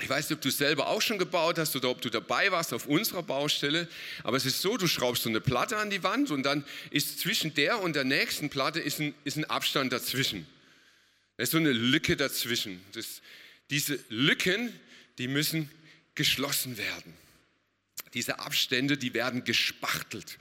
Ich 0.00 0.08
weiß 0.08 0.30
nicht, 0.30 0.36
ob 0.36 0.42
du 0.42 0.50
selber 0.50 0.86
auch 0.86 1.02
schon 1.02 1.18
gebaut 1.18 1.58
hast 1.58 1.74
oder 1.74 1.90
ob 1.90 2.00
du 2.00 2.08
dabei 2.08 2.52
warst 2.52 2.72
auf 2.72 2.86
unserer 2.86 3.24
Baustelle, 3.24 3.88
aber 4.22 4.36
es 4.36 4.46
ist 4.46 4.62
so, 4.62 4.76
du 4.76 4.86
schraubst 4.86 5.24
so 5.24 5.28
eine 5.28 5.40
Platte 5.40 5.76
an 5.76 5.90
die 5.90 6.04
Wand 6.04 6.30
und 6.30 6.44
dann 6.44 6.64
ist 6.90 7.18
zwischen 7.18 7.52
der 7.54 7.80
und 7.80 7.96
der 7.96 8.04
nächsten 8.04 8.48
Platte 8.48 8.78
ist 8.78 9.00
ein, 9.00 9.12
ist 9.24 9.36
ein 9.36 9.44
Abstand 9.46 9.92
dazwischen. 9.92 10.46
Da 11.36 11.42
ist 11.42 11.50
so 11.50 11.58
eine 11.58 11.72
Lücke 11.72 12.16
dazwischen. 12.16 12.80
Das, 12.92 13.22
diese 13.70 13.98
Lücken, 14.08 14.72
die 15.18 15.26
müssen 15.26 15.68
geschlossen 16.14 16.78
werden. 16.78 17.12
Diese 18.14 18.38
Abstände, 18.38 18.96
die 18.96 19.14
werden 19.14 19.44
gespachtelt. 19.44 20.38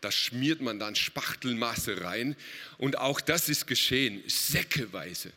Da 0.00 0.12
schmiert 0.12 0.60
man 0.60 0.78
dann 0.78 0.94
Spachtelmasse 0.94 2.02
rein 2.02 2.36
und 2.78 2.98
auch 2.98 3.20
das 3.20 3.48
ist 3.48 3.66
geschehen, 3.66 4.22
säckeweise. 4.26 5.32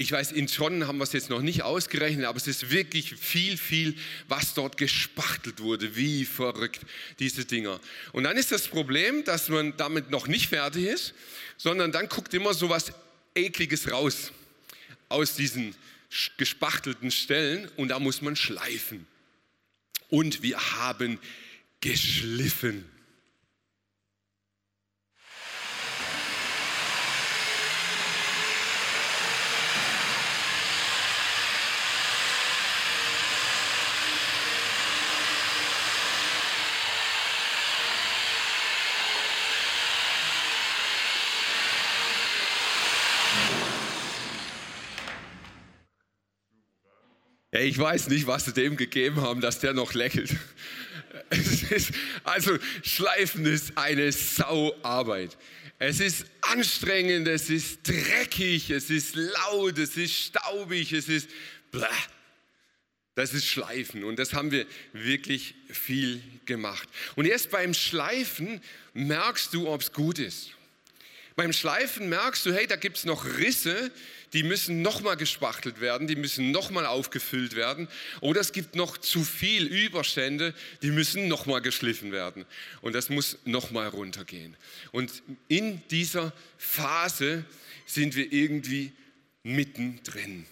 Ich 0.00 0.12
weiß, 0.12 0.30
in 0.30 0.46
Tonnen 0.46 0.86
haben 0.86 0.98
wir 0.98 1.04
es 1.04 1.12
jetzt 1.12 1.28
noch 1.28 1.42
nicht 1.42 1.62
ausgerechnet, 1.62 2.26
aber 2.26 2.36
es 2.36 2.46
ist 2.46 2.70
wirklich 2.70 3.16
viel, 3.16 3.56
viel, 3.56 3.96
was 4.28 4.54
dort 4.54 4.76
gespachtelt 4.76 5.58
wurde. 5.58 5.96
Wie 5.96 6.24
verrückt, 6.24 6.82
diese 7.18 7.44
Dinger. 7.44 7.80
Und 8.12 8.22
dann 8.22 8.36
ist 8.36 8.52
das 8.52 8.68
Problem, 8.68 9.24
dass 9.24 9.48
man 9.48 9.76
damit 9.76 10.10
noch 10.10 10.28
nicht 10.28 10.50
fertig 10.50 10.84
ist, 10.84 11.14
sondern 11.56 11.90
dann 11.90 12.08
guckt 12.08 12.32
immer 12.32 12.54
so 12.54 12.68
was 12.68 12.92
Ekliges 13.34 13.90
raus 13.90 14.30
aus 15.08 15.34
diesen 15.34 15.74
gespachtelten 16.36 17.10
Stellen 17.10 17.68
und 17.76 17.88
da 17.88 17.98
muss 17.98 18.22
man 18.22 18.36
schleifen. 18.36 19.04
Und 20.08 20.42
wir 20.42 20.58
haben 20.58 21.18
geschliffen. 21.80 22.84
Ja, 47.52 47.60
ich 47.60 47.78
weiß 47.78 48.08
nicht, 48.08 48.26
was 48.26 48.44
sie 48.44 48.52
dem 48.52 48.76
gegeben 48.76 49.20
haben, 49.20 49.40
dass 49.40 49.58
der 49.60 49.72
noch 49.72 49.94
lächelt. 49.94 50.34
Ist, 51.30 51.92
also 52.24 52.58
Schleifen 52.82 53.44
ist 53.44 53.76
eine 53.76 54.12
Sauarbeit. 54.12 55.36
Es 55.78 56.00
ist 56.00 56.26
anstrengend, 56.40 57.28
es 57.28 57.50
ist 57.50 57.86
dreckig, 57.86 58.70
es 58.70 58.88
ist 58.88 59.14
laut, 59.14 59.78
es 59.78 59.96
ist 59.96 60.12
staubig, 60.14 60.92
es 60.92 61.08
ist 61.08 61.28
bläh. 61.70 61.86
Das 63.14 63.34
ist 63.34 63.46
Schleifen 63.46 64.04
und 64.04 64.18
das 64.18 64.32
haben 64.32 64.50
wir 64.50 64.66
wirklich 64.92 65.54
viel 65.68 66.22
gemacht. 66.46 66.88
Und 67.16 67.26
erst 67.26 67.50
beim 67.50 67.74
Schleifen 67.74 68.60
merkst 68.94 69.52
du, 69.52 69.68
ob 69.68 69.82
es 69.82 69.92
gut 69.92 70.18
ist. 70.18 70.52
Beim 71.38 71.52
Schleifen 71.52 72.08
merkst 72.08 72.44
du, 72.46 72.52
hey, 72.52 72.66
da 72.66 72.74
gibt 72.74 72.96
es 72.96 73.04
noch 73.04 73.24
Risse, 73.24 73.92
die 74.32 74.42
müssen 74.42 74.82
nochmal 74.82 75.16
gespachtelt 75.16 75.80
werden, 75.80 76.08
die 76.08 76.16
müssen 76.16 76.50
nochmal 76.50 76.84
aufgefüllt 76.84 77.54
werden. 77.54 77.86
Oder 78.20 78.40
es 78.40 78.50
gibt 78.50 78.74
noch 78.74 78.98
zu 78.98 79.22
viel 79.22 79.64
Überstände, 79.64 80.52
die 80.82 80.90
müssen 80.90 81.28
nochmal 81.28 81.62
geschliffen 81.62 82.10
werden. 82.10 82.44
Und 82.80 82.96
das 82.96 83.08
muss 83.08 83.38
nochmal 83.44 83.86
runtergehen. 83.86 84.56
Und 84.90 85.22
in 85.46 85.80
dieser 85.90 86.32
Phase 86.56 87.44
sind 87.86 88.16
wir 88.16 88.32
irgendwie 88.32 88.90
mittendrin. 89.44 90.44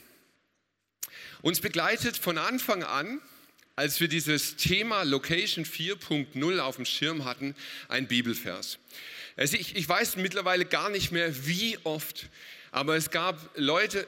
Uns 1.42 1.58
begleitet 1.58 2.16
von 2.16 2.38
Anfang 2.38 2.84
an, 2.84 3.20
als 3.74 3.98
wir 3.98 4.06
dieses 4.06 4.54
Thema 4.54 5.02
Location 5.02 5.64
4.0 5.64 6.58
auf 6.60 6.76
dem 6.76 6.84
Schirm 6.84 7.24
hatten, 7.24 7.56
ein 7.88 8.06
Bibelvers. 8.06 8.78
Also 9.36 9.56
ich, 9.56 9.76
ich 9.76 9.88
weiß 9.88 10.16
mittlerweile 10.16 10.64
gar 10.64 10.88
nicht 10.88 11.12
mehr, 11.12 11.46
wie 11.46 11.78
oft 11.84 12.28
aber 12.76 12.94
es 12.94 13.10
gab 13.10 13.38
Leute 13.56 14.06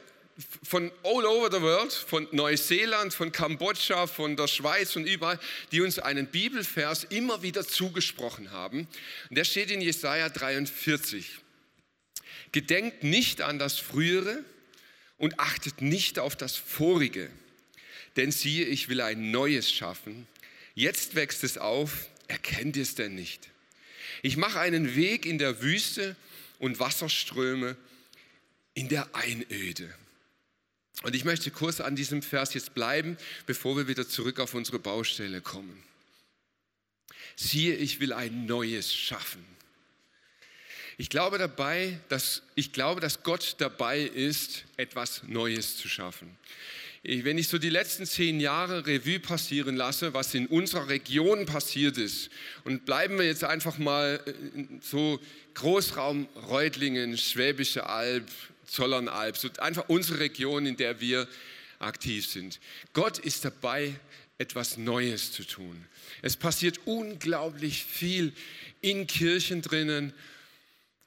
von 0.63 0.93
all 1.03 1.25
over 1.25 1.51
the 1.51 1.63
world, 1.63 1.91
von 1.91 2.29
Neuseeland, 2.33 3.15
von 3.15 3.33
Kambodscha, 3.33 4.07
von 4.07 4.37
der 4.37 4.47
Schweiz 4.47 4.95
und 4.95 5.07
überall, 5.07 5.41
die 5.73 5.81
uns 5.81 5.99
einen 5.99 6.27
Bibelvers 6.27 7.05
immer 7.05 7.43
wieder 7.43 7.67
zugesprochen 7.67 8.51
haben. 8.51 8.87
Und 9.31 9.39
der 9.39 9.45
steht 9.45 9.71
in 9.71 9.81
Jesaja 9.81 10.29
43. 10.29 11.39
Gedenkt 12.53 13.05
nicht 13.05 13.41
an 13.41 13.59
das 13.59 13.79
Frühere 13.79 14.45
und 15.17 15.41
achtet 15.41 15.81
nicht 15.81 16.19
auf 16.19 16.37
das 16.37 16.57
Vorige. 16.57 17.31
Denn 18.17 18.33
siehe, 18.33 18.67
ich 18.67 18.91
will 18.91 19.01
ein 19.01 19.31
Neues 19.31 19.73
schaffen. 19.73 20.29
Jetzt 20.75 21.15
wächst 21.15 21.43
es 21.43 21.57
auf, 21.57 22.07
erkennt 22.29 22.77
ihr 22.77 22.83
es 22.83 22.95
denn 22.95 23.15
nicht? 23.15 23.49
Ich 24.23 24.37
mache 24.37 24.61
einen 24.61 24.95
Weg 24.95 25.27
in 25.27 25.39
der 25.39 25.63
Wüste 25.63 26.17
und 26.59 26.81
Wasserströme 26.81 27.77
in 28.75 28.89
der 28.89 29.15
Einöde. 29.15 29.93
Und 31.03 31.15
ich 31.15 31.25
möchte 31.25 31.51
kurz 31.51 31.81
an 31.81 31.95
diesem 31.95 32.23
Vers 32.23 32.55
jetzt 32.55 32.75
bleiben, 32.75 33.17
bevor 33.47 33.77
wir 33.77 33.87
wieder 33.87 34.09
zurück 34.09 34.41
auf 34.41 34.55
unsere 34.55 34.79
Baustelle 34.79 35.41
kommen. 35.41 35.83
Siehe, 37.37 37.77
ich 37.77 38.01
will 38.01 38.13
ein 38.13 38.47
Neues 38.47 38.93
schaffen. 38.93 39.45
Ich 40.97 41.09
glaube 41.09 41.39
dabei, 41.39 42.01
dass, 42.09 42.43
ich 42.57 42.73
glaube, 42.73 43.01
dass 43.01 43.23
Gott 43.23 43.55
dabei 43.59 44.01
ist, 44.01 44.65
etwas 44.77 45.23
Neues 45.23 45.77
zu 45.77 45.89
schaffen. 45.89 46.37
Wenn 47.03 47.39
ich 47.39 47.49
so 47.49 47.59
die 47.59 47.71
letzten 47.71 48.07
zehn 48.07 48.41
Jahre 48.41 48.87
Revue 48.87 49.21
passieren 49.21 49.77
lasse, 49.77 50.15
was 50.15 50.35
in 50.35 50.47
unserer 50.47 50.89
Region 50.89 51.47
passiert 51.47 51.97
ist, 51.97 52.31
und 52.65 52.85
bleiben 52.85 53.19
wir 53.19 53.25
jetzt 53.25 53.45
einfach 53.45 53.79
mal 53.79 54.21
äh, 54.27 54.65
so 54.81 55.21
Großraum 55.55 56.29
Reutlingen, 56.49 57.17
Schwäbische 57.17 57.87
Alb, 57.87 58.29
Zollernalb, 58.67 59.37
so 59.37 59.49
einfach 59.59 59.89
unsere 59.89 60.21
Region, 60.21 60.67
in 60.67 60.77
der 60.77 61.01
wir 61.01 61.29
aktiv 61.79 62.27
sind. 62.27 62.59
Gott 62.93 63.19
ist 63.19 63.45
dabei, 63.45 63.95
etwas 64.39 64.77
Neues 64.77 65.33
zu 65.33 65.45
tun. 65.45 65.85
Es 66.23 66.37
passiert 66.37 66.81
unglaublich 66.85 67.85
viel 67.85 68.33
in 68.81 69.07
Kirchen 69.07 69.63
drinnen, 69.63 70.13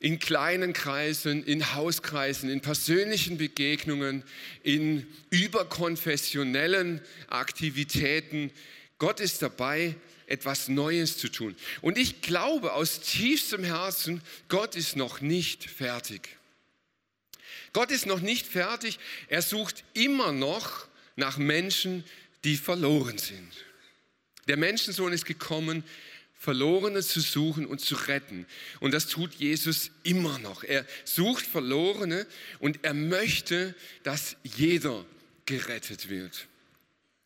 in 0.02 0.18
kleinen 0.18 0.74
Kreisen, 0.74 1.44
in 1.46 1.76
Hauskreisen, 1.76 2.50
in 2.50 2.60
persönlichen 2.60 3.38
Begegnungen, 3.38 4.24
in 4.64 5.06
überkonfessionellen 5.30 7.02
Aktivitäten. 7.28 8.52
Gott 8.98 9.20
ist 9.20 9.44
dabei, 9.44 9.96
etwas 10.26 10.70
Neues 10.70 11.20
zu 11.20 11.30
tun. 11.30 11.56
Und 11.82 12.00
ich 12.00 12.22
glaube 12.22 12.74
aus 12.74 13.02
tiefstem 13.02 13.64
Herzen, 13.64 14.22
Gott 14.50 14.76
ist 14.76 14.96
noch 14.96 15.22
nicht 15.22 15.66
fertig. 15.70 16.30
Gott 17.72 17.92
ist 17.92 18.08
noch 18.08 18.22
nicht 18.22 18.48
fertig. 18.48 18.98
Er 19.28 19.44
sucht 19.44 19.84
immer 19.94 20.32
noch 20.32 20.88
nach 21.16 21.38
Menschen, 21.38 22.04
die 22.44 22.58
verloren 22.58 23.20
sind. 23.20 23.52
Der 24.48 24.58
Menschensohn 24.58 25.14
ist 25.14 25.26
gekommen, 25.26 25.84
Verlorene 26.42 27.04
zu 27.04 27.20
suchen 27.20 27.68
und 27.68 27.82
zu 27.82 27.94
retten. 27.94 28.48
Und 28.80 28.96
das 28.96 29.06
tut 29.06 29.36
Jesus 29.36 29.92
immer 30.02 30.40
noch. 30.40 30.64
Er 30.64 30.88
sucht 31.06 31.46
Verlorene 31.46 32.26
und 32.58 32.80
er 32.82 32.96
möchte, 32.96 33.76
dass 34.02 34.38
jeder 34.44 35.06
gerettet 35.46 36.10
wird. 36.10 36.48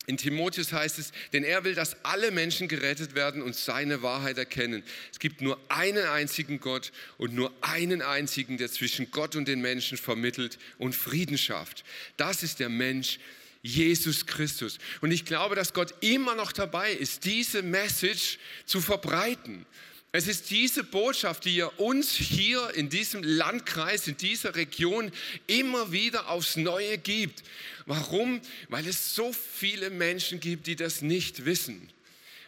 In 0.05 0.17
Timotheus 0.17 0.73
heißt 0.73 0.99
es, 0.99 1.13
denn 1.31 1.45
er 1.45 1.63
will, 1.63 1.75
dass 1.75 1.95
alle 2.03 2.29
Menschen 2.31 2.67
gerettet 2.67 3.15
werden 3.15 3.41
und 3.41 3.55
seine 3.55 4.01
Wahrheit 4.01 4.37
erkennen. 4.37 4.83
Es 5.13 5.19
gibt 5.19 5.39
nur 5.39 5.57
einen 5.69 6.05
einzigen 6.07 6.59
Gott 6.59 6.91
und 7.17 7.33
nur 7.33 7.53
einen 7.61 8.01
einzigen, 8.01 8.57
der 8.57 8.69
zwischen 8.69 9.11
Gott 9.11 9.37
und 9.37 9.47
den 9.47 9.61
Menschen 9.61 9.97
vermittelt 9.97 10.59
und 10.77 10.93
Frieden 10.93 11.37
schafft. 11.37 11.85
Das 12.17 12.43
ist 12.43 12.59
der 12.59 12.67
Mensch 12.67 13.19
Jesus 13.65 14.27
Christus. 14.27 14.77
Und 15.01 15.11
ich 15.11 15.25
glaube, 15.25 15.55
dass 15.55 15.73
Gott 15.73 15.95
immer 16.01 16.35
noch 16.35 16.51
dabei 16.51 16.91
ist, 16.91 17.25
diese 17.25 17.63
Message 17.63 18.37
zu 18.65 18.79
verbreiten. 18.79 19.65
Es 20.11 20.27
ist 20.27 20.51
diese 20.51 20.83
Botschaft, 20.83 21.45
die 21.45 21.59
er 21.59 21.79
uns 21.79 22.11
hier 22.11 22.73
in 22.75 22.89
diesem 22.89 23.23
Landkreis, 23.23 24.07
in 24.07 24.15
dieser 24.15 24.55
Region 24.55 25.11
immer 25.47 25.91
wieder 25.91 26.29
aufs 26.29 26.55
Neue 26.55 26.97
gibt. 26.97 27.43
Warum? 27.85 28.39
Weil 28.69 28.87
es 28.87 29.15
so 29.15 29.33
viele 29.33 29.89
Menschen 29.89 30.39
gibt, 30.39 30.67
die 30.67 30.75
das 30.75 31.01
nicht 31.01 31.45
wissen. 31.45 31.89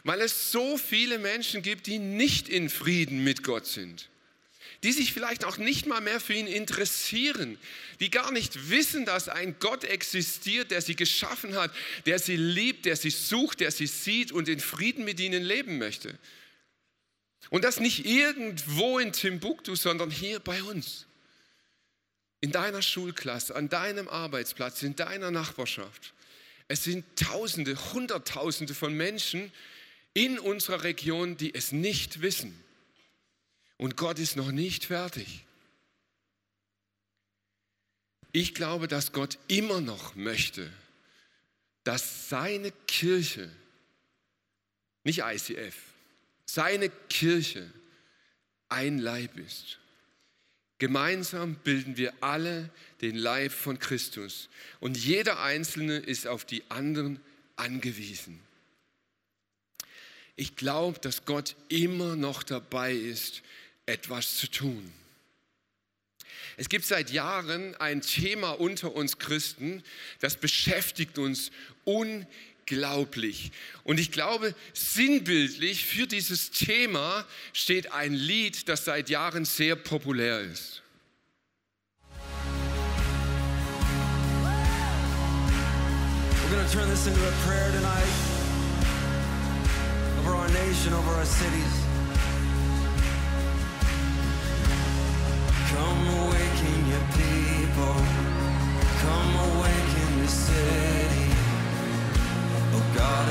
Weil 0.04 0.22
es 0.22 0.52
so 0.52 0.78
viele 0.78 1.18
Menschen 1.18 1.62
gibt, 1.62 1.88
die 1.88 2.00
nicht 2.00 2.48
in 2.48 2.70
Frieden 2.70 3.24
mit 3.24 3.44
Gott 3.44 3.66
sind. 3.66 4.08
Die 4.84 4.92
sich 4.92 5.12
vielleicht 5.12 5.44
auch 5.44 5.58
nicht 5.58 5.88
mal 5.88 6.02
mehr 6.02 6.20
für 6.20 6.34
ihn 6.34 6.48
interessieren. 6.48 7.58
Die 8.00 8.12
gar 8.12 8.32
nicht 8.32 8.70
wissen, 8.70 9.06
dass 9.06 9.28
ein 9.28 9.58
Gott 9.60 9.84
existiert, 9.84 10.72
der 10.72 10.82
sie 10.82 10.96
geschaffen 10.96 11.56
hat, 11.56 11.72
der 12.06 12.20
sie 12.20 12.36
liebt, 12.36 12.86
der 12.86 12.96
sie 12.96 13.10
sucht, 13.10 13.60
der 13.60 13.72
sie 13.72 13.88
sieht 13.88 14.32
und 14.32 14.48
in 14.48 14.60
Frieden 14.60 15.04
mit 15.04 15.20
ihnen 15.20 15.44
leben 15.44 15.78
möchte. 15.80 16.18
Und 17.50 17.64
das 17.64 17.80
nicht 17.80 18.06
irgendwo 18.06 19.00
in 19.00 19.14
Timbuktu, 19.14 19.76
sondern 19.76 20.12
hier 20.12 20.40
bei 20.40 20.62
uns. 20.64 21.06
In 22.40 22.52
deiner 22.52 22.82
Schulklasse, 22.82 23.56
an 23.56 23.70
deinem 23.70 24.08
Arbeitsplatz, 24.08 24.84
in 24.84 24.96
deiner 24.96 25.32
Nachbarschaft. 25.32 26.14
Es 26.68 26.84
sind 26.84 27.06
Tausende, 27.16 27.94
Hunderttausende 27.94 28.76
von 28.76 28.94
Menschen 28.94 29.52
in 30.14 30.38
unserer 30.38 30.84
Region, 30.84 31.38
die 31.38 31.54
es 31.56 31.72
nicht 31.72 32.22
wissen. 32.22 32.64
Und 33.78 33.96
Gott 33.96 34.20
ist 34.20 34.36
noch 34.36 34.52
nicht 34.52 34.86
fertig. 34.86 35.46
Ich 38.32 38.54
glaube, 38.54 38.88
dass 38.88 39.14
Gott 39.14 39.38
immer 39.48 39.82
noch 39.82 40.16
möchte, 40.16 40.72
dass 41.84 42.30
seine 42.30 42.72
Kirche, 42.88 43.50
nicht 45.04 45.20
ICF, 45.20 45.76
seine 46.46 46.90
Kirche 46.90 47.72
ein 48.70 49.00
Leib 49.00 49.38
ist. 49.38 49.80
Gemeinsam 50.80 51.56
bilden 51.56 51.98
wir 51.98 52.14
alle 52.22 52.70
den 53.02 53.16
Leib 53.16 53.52
von 53.52 53.80
Christus 53.80 54.50
und 54.80 54.98
jeder 54.98 55.42
Einzelne 55.42 55.98
ist 55.98 56.28
auf 56.28 56.46
die 56.46 56.70
anderen 56.70 57.20
angewiesen. 57.56 58.40
Ich 60.36 60.56
glaube, 60.56 61.00
dass 61.00 61.26
Gott 61.26 61.56
immer 61.68 62.16
noch 62.16 62.44
dabei 62.44 62.94
ist, 62.94 63.42
etwas 63.88 64.38
zu 64.38 64.48
tun. 64.48 64.94
Es 66.58 66.70
gibt 66.70 66.86
seit 66.86 67.12
Jahren 67.12 67.76
ein 67.76 68.02
Thema 68.02 68.52
unter 68.60 68.96
uns 68.96 69.20
Christen, 69.20 69.84
das 70.20 70.38
beschäftigt 70.38 71.20
uns 71.20 71.52
unglaublich. 71.84 73.52
Und 73.84 74.00
ich 74.00 74.12
glaube, 74.12 74.56
sinnbildlich 74.74 75.86
für 75.86 76.08
dieses 76.08 76.52
Thema 76.52 77.26
steht 77.54 77.92
ein 77.92 78.14
Lied, 78.14 78.68
das 78.70 78.86
seit 78.86 79.10
Jahren 79.10 79.46
sehr 79.46 79.76
populär 79.76 80.42
ist. 80.42 80.82
We're 86.44 86.56
going 86.56 86.66
to 86.66 86.74
turn 86.74 86.90
this 86.90 87.06
into 87.06 87.20
a 87.20 87.32
prayer 87.46 87.72
tonight 87.72 88.08
over 90.20 90.34
our 90.34 90.48
nation, 90.50 90.94
over 90.94 91.12
our 91.12 91.26
cities. 91.26 91.87
Come 95.78 96.08
awaken 96.22 96.78
your 96.92 97.06
people. 97.22 97.96
Come 99.04 99.34
awaken 99.50 100.10
the 100.22 100.28
city. 100.28 101.28
Oh 102.76 102.86
God 102.96 103.26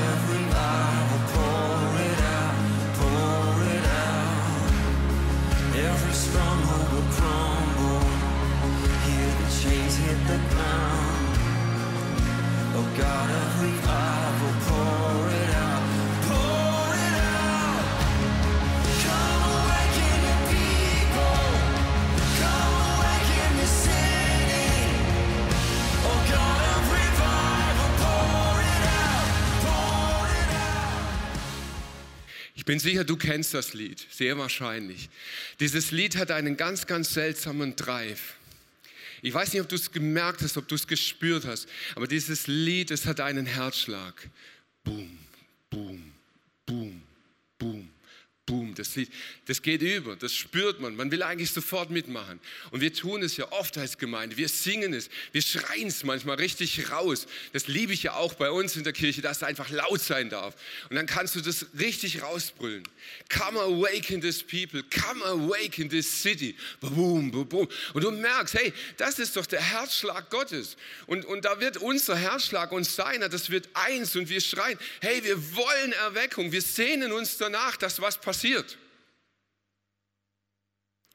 pour 1.33 2.01
it 2.09 2.21
out, 2.37 2.55
pour 2.99 3.55
it 3.75 3.85
out. 4.05 4.71
Every 5.89 6.15
stronghold 6.25 6.87
will 6.93 7.09
crumble. 7.17 8.05
Hear 9.05 9.29
the 9.41 9.47
chains 9.59 9.95
hit 10.03 10.19
the 10.31 10.39
ground. 10.51 11.33
Oh 12.77 12.87
God 12.97 13.29
of 13.41 13.49
revival, 13.63 14.53
pour 14.65 14.66
bin 32.67 32.77
sicher, 32.79 33.03
du 33.03 33.17
kennst 33.17 33.55
das 33.55 33.73
Lied, 33.73 34.05
sehr 34.11 34.37
wahrscheinlich. 34.37 35.09
Dieses 35.59 35.89
Lied 35.89 36.17
hat 36.17 36.29
einen 36.29 36.57
ganz, 36.57 36.85
ganz 36.85 37.13
seltsamen 37.13 37.75
Drive. 37.75 38.35
Ich 39.23 39.33
weiß 39.33 39.53
nicht, 39.53 39.61
ob 39.63 39.69
du 39.69 39.75
es 39.75 39.91
gemerkt 39.91 40.41
hast, 40.41 40.57
ob 40.57 40.67
du 40.67 40.75
es 40.75 40.85
gespürt 40.85 41.45
hast, 41.45 41.67
aber 41.95 42.07
dieses 42.07 42.45
Lied, 42.45 42.91
es 42.91 43.07
hat 43.07 43.19
einen 43.19 43.47
Herzschlag. 43.47 44.29
Boom, 44.83 45.17
boom, 45.71 46.13
boom, 46.67 47.01
boom 47.57 47.89
boom, 48.47 48.73
das, 48.73 48.91
das 49.45 49.61
geht 49.61 49.81
über, 49.81 50.15
das 50.15 50.33
spürt 50.33 50.79
man. 50.79 50.95
Man 50.95 51.11
will 51.11 51.21
eigentlich 51.21 51.51
sofort 51.51 51.91
mitmachen. 51.91 52.39
Und 52.71 52.79
wir 52.79 52.93
tun 52.93 53.21
es 53.21 53.35
ja 53.35 53.51
oft 53.51 53.77
als 53.77 53.97
Gemeinde. 53.97 54.37
Wir 54.37 54.47
singen 54.47 54.93
es, 54.93 55.09
wir 55.33 55.41
schreien 55.41 55.89
es 55.89 56.03
manchmal 56.03 56.37
richtig 56.37 56.89
raus. 56.89 57.27
Das 57.51 57.67
liebe 57.67 57.91
ich 57.91 58.03
ja 58.03 58.13
auch 58.13 58.33
bei 58.35 58.49
uns 58.49 58.77
in 58.77 58.85
der 58.85 58.93
Kirche, 58.93 59.21
dass 59.21 59.37
es 59.37 59.43
einfach 59.43 59.69
laut 59.69 60.01
sein 60.01 60.29
darf. 60.29 60.55
Und 60.89 60.95
dann 60.95 61.05
kannst 61.05 61.35
du 61.35 61.41
das 61.41 61.67
richtig 61.77 62.21
rausbrüllen. 62.23 62.83
Come 63.29 63.59
awaken 63.59 64.21
this 64.21 64.41
people, 64.41 64.81
come 64.83 65.23
awaken 65.25 65.89
this 65.89 66.09
city. 66.09 66.55
Boom, 66.79 67.29
boom, 67.29 67.47
boom. 67.47 67.67
Und 67.93 68.03
du 68.03 68.11
merkst, 68.11 68.53
hey, 68.53 68.73
das 68.95 69.19
ist 69.19 69.35
doch 69.35 69.45
der 69.45 69.61
Herzschlag 69.61 70.29
Gottes. 70.29 70.77
Und, 71.05 71.25
und 71.25 71.43
da 71.43 71.59
wird 71.59 71.77
unser 71.77 72.15
Herzschlag 72.15 72.71
und 72.71 72.85
seiner, 72.85 73.27
das 73.27 73.49
wird 73.49 73.67
eins. 73.73 74.15
Und 74.15 74.29
wir 74.29 74.39
schreien, 74.39 74.79
hey, 75.01 75.21
wir 75.25 75.53
wollen 75.53 75.91
Erweckung. 75.91 76.53
Wir 76.53 76.61
sehnen 76.61 77.11
uns 77.11 77.37
danach, 77.37 77.75
dass 77.75 77.99
was 77.99 78.17
passiert 78.17 78.36
passiert. 78.37 78.77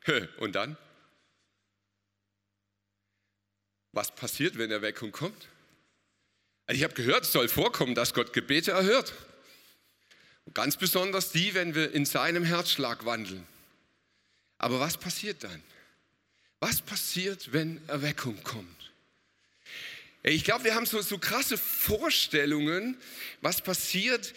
Und 0.39 0.53
dann? 0.53 0.77
Was 3.93 4.13
passiert, 4.13 4.59
wenn 4.59 4.73
Erweckung 4.73 5.13
kommt? 5.13 5.49
Also 6.67 6.79
ich 6.79 6.85
habe 6.85 6.95
gehört, 6.95 7.25
es 7.25 7.33
soll 7.33 7.47
vorkommen, 7.49 7.95
dass 7.95 8.15
Gott 8.15 8.33
Gebete 8.33 8.73
erhört. 8.73 9.13
Und 10.47 10.55
ganz 10.55 10.77
besonders 10.77 11.31
die, 11.31 11.55
wenn 11.55 11.77
wir 11.77 11.93
in 11.93 12.07
seinem 12.07 12.43
Herzschlag 12.43 13.05
wandeln. 13.05 13.47
Aber 14.59 14.81
was 14.81 14.97
passiert 14.97 15.45
dann? 15.45 15.63
Was 16.59 16.81
passiert, 16.81 17.53
wenn 17.53 17.87
Erweckung 17.89 18.43
kommt? 18.43 18.91
Ich 20.25 20.45
glaube, 20.45 20.65
wir 20.65 20.75
haben 20.75 20.87
so, 20.87 21.01
so 21.03 21.19
krasse 21.19 21.59
Vorstellungen, 21.59 22.97
was 23.41 23.61
passiert, 23.61 24.35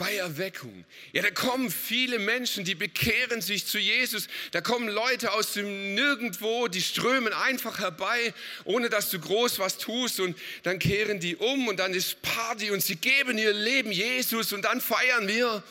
bei 0.00 0.16
Erweckung. 0.16 0.86
Ja, 1.12 1.20
da 1.20 1.30
kommen 1.30 1.70
viele 1.70 2.18
Menschen, 2.18 2.64
die 2.64 2.74
bekehren 2.74 3.42
sich 3.42 3.66
zu 3.66 3.78
Jesus. 3.78 4.28
Da 4.50 4.62
kommen 4.62 4.88
Leute 4.88 5.30
aus 5.32 5.52
dem 5.52 5.94
Nirgendwo, 5.94 6.68
die 6.68 6.80
strömen 6.80 7.34
einfach 7.34 7.80
herbei, 7.80 8.32
ohne 8.64 8.88
dass 8.88 9.10
du 9.10 9.20
groß 9.20 9.58
was 9.58 9.76
tust. 9.76 10.18
Und 10.18 10.38
dann 10.62 10.78
kehren 10.78 11.20
die 11.20 11.36
um 11.36 11.68
und 11.68 11.76
dann 11.78 11.92
ist 11.92 12.22
Party 12.22 12.70
und 12.70 12.82
sie 12.82 12.96
geben 12.96 13.36
ihr 13.36 13.52
Leben 13.52 13.92
Jesus 13.92 14.54
und 14.54 14.64
dann 14.64 14.80
feiern 14.80 15.28
wir. 15.28 15.62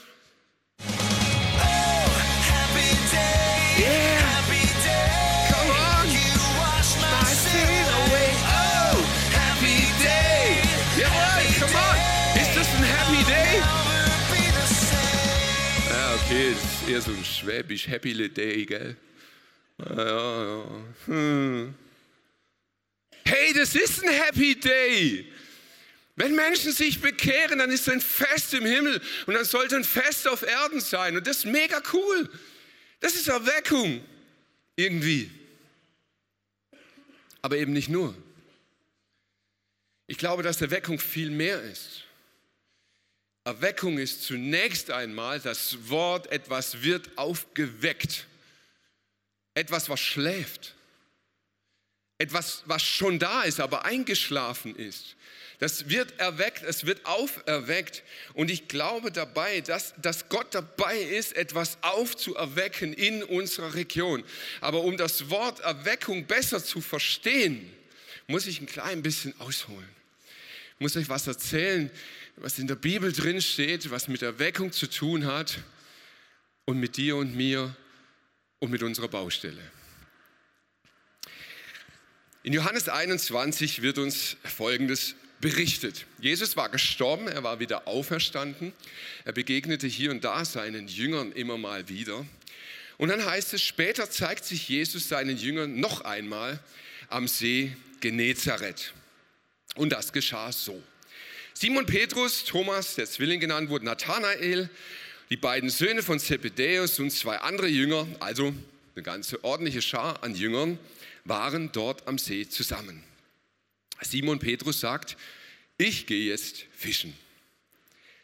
Oh, 0.79 0.93
happy 2.51 2.95
day, 3.11 3.83
yeah. 3.83 4.18
Eher 16.89 17.01
so 17.01 17.11
ein 17.11 17.23
schwäbisch 17.23 17.87
Happy 17.87 18.29
Day, 18.29 18.65
gell? 18.65 18.97
Ja, 19.77 20.43
ja. 20.43 20.65
Hm. 21.05 21.75
Hey, 23.25 23.53
das 23.53 23.75
ist 23.75 24.03
ein 24.03 24.09
Happy 24.09 24.59
Day. 24.59 25.31
Wenn 26.15 26.35
Menschen 26.35 26.71
sich 26.71 26.99
bekehren, 26.99 27.59
dann 27.59 27.69
ist 27.69 27.87
ein 27.89 28.01
Fest 28.01 28.53
im 28.55 28.65
Himmel 28.65 28.99
und 29.27 29.35
dann 29.35 29.45
sollte 29.45 29.75
ein 29.75 29.83
Fest 29.83 30.27
auf 30.27 30.41
Erden 30.41 30.81
sein. 30.81 31.15
Und 31.15 31.27
das 31.27 31.37
ist 31.37 31.45
mega 31.45 31.81
cool. 31.93 32.29
Das 32.99 33.13
ist 33.13 33.27
Erweckung. 33.27 34.03
Irgendwie. 34.75 35.29
Aber 37.41 37.57
eben 37.57 37.73
nicht 37.73 37.89
nur. 37.89 38.15
Ich 40.07 40.17
glaube, 40.17 40.41
dass 40.41 40.59
Erweckung 40.59 40.99
viel 40.99 41.29
mehr 41.29 41.61
ist. 41.61 42.03
Erweckung 43.49 43.97
ist 43.97 44.21
zunächst 44.21 44.91
einmal 44.91 45.39
das 45.39 45.89
Wort, 45.89 46.31
etwas 46.31 46.83
wird 46.83 47.09
aufgeweckt. 47.17 48.27
Etwas, 49.55 49.89
was 49.89 49.99
schläft. 49.99 50.75
Etwas, 52.19 52.61
was 52.65 52.83
schon 52.83 53.17
da 53.17 53.41
ist, 53.41 53.59
aber 53.59 53.85
eingeschlafen 53.85 54.75
ist. 54.75 55.15
Das 55.57 55.89
wird 55.89 56.19
erweckt, 56.19 56.61
es 56.61 56.85
wird 56.85 57.03
auferweckt. 57.07 58.03
Und 58.35 58.51
ich 58.51 58.67
glaube 58.67 59.11
dabei, 59.11 59.61
dass, 59.61 59.95
dass 59.97 60.29
Gott 60.29 60.53
dabei 60.53 60.99
ist, 60.99 61.35
etwas 61.35 61.79
aufzuerwecken 61.81 62.93
in 62.93 63.23
unserer 63.23 63.73
Region. 63.73 64.23
Aber 64.61 64.83
um 64.83 64.95
das 64.95 65.31
Wort 65.31 65.59
Erweckung 65.61 66.27
besser 66.27 66.63
zu 66.63 66.81
verstehen, 66.81 67.67
muss 68.27 68.45
ich 68.45 68.61
ein 68.61 68.67
klein 68.67 69.01
bisschen 69.01 69.33
ausholen. 69.41 69.89
Ich 70.75 70.81
muss 70.81 70.95
euch 70.95 71.09
was 71.09 71.25
erzählen, 71.25 71.89
was 72.41 72.57
in 72.57 72.67
der 72.67 72.75
Bibel 72.75 73.11
drin 73.11 73.41
steht, 73.41 73.91
was 73.91 74.07
mit 74.07 74.21
Erweckung 74.21 74.71
zu 74.71 74.87
tun 74.87 75.25
hat 75.25 75.59
und 76.65 76.79
mit 76.79 76.97
dir 76.97 77.17
und 77.17 77.35
mir 77.35 77.75
und 78.59 78.71
mit 78.71 78.81
unserer 78.81 79.09
Baustelle. 79.09 79.61
In 82.43 82.53
Johannes 82.53 82.87
21 82.87 83.81
wird 83.81 83.97
uns 83.97 84.37
Folgendes 84.43 85.15
berichtet. 85.41 86.05
Jesus 86.19 86.55
war 86.55 86.69
gestorben, 86.69 87.27
er 87.27 87.43
war 87.43 87.59
wieder 87.59 87.87
auferstanden, 87.87 88.73
er 89.25 89.33
begegnete 89.33 89.87
hier 89.87 90.11
und 90.11 90.23
da 90.23 90.45
seinen 90.45 90.87
Jüngern 90.87 91.33
immer 91.33 91.57
mal 91.57 91.89
wieder. 91.89 92.25
Und 92.97 93.09
dann 93.09 93.25
heißt 93.25 93.53
es, 93.53 93.61
später 93.61 94.09
zeigt 94.09 94.45
sich 94.45 94.67
Jesus 94.69 95.09
seinen 95.09 95.37
Jüngern 95.37 95.79
noch 95.79 96.01
einmal 96.01 96.59
am 97.09 97.27
See 97.27 97.75
Genezareth. 97.99 98.93
Und 99.75 99.91
das 99.91 100.13
geschah 100.13 100.51
so. 100.51 100.81
Simon 101.61 101.85
Petrus, 101.85 102.45
Thomas, 102.45 102.95
der 102.95 103.05
Zwilling 103.05 103.41
genannt 103.41 103.69
wurde, 103.69 103.83
Nathanael, 103.83 104.69
die 105.29 105.35
beiden 105.35 105.69
Söhne 105.69 106.01
von 106.01 106.17
Zebedäus 106.17 106.99
und 106.99 107.11
zwei 107.11 107.35
andere 107.35 107.67
Jünger, 107.67 108.07
also 108.21 108.53
eine 108.95 109.03
ganze 109.03 109.43
ordentliche 109.43 109.81
Schar 109.81 110.23
an 110.23 110.35
Jüngern, 110.35 110.79
waren 111.25 111.69
dort 111.73 112.07
am 112.07 112.17
See 112.17 112.47
zusammen. 112.47 113.03
Simon 113.99 114.39
Petrus 114.39 114.79
sagt, 114.79 115.17
ich 115.77 116.05
gehe 116.05 116.29
jetzt 116.29 116.63
fischen. 116.71 117.13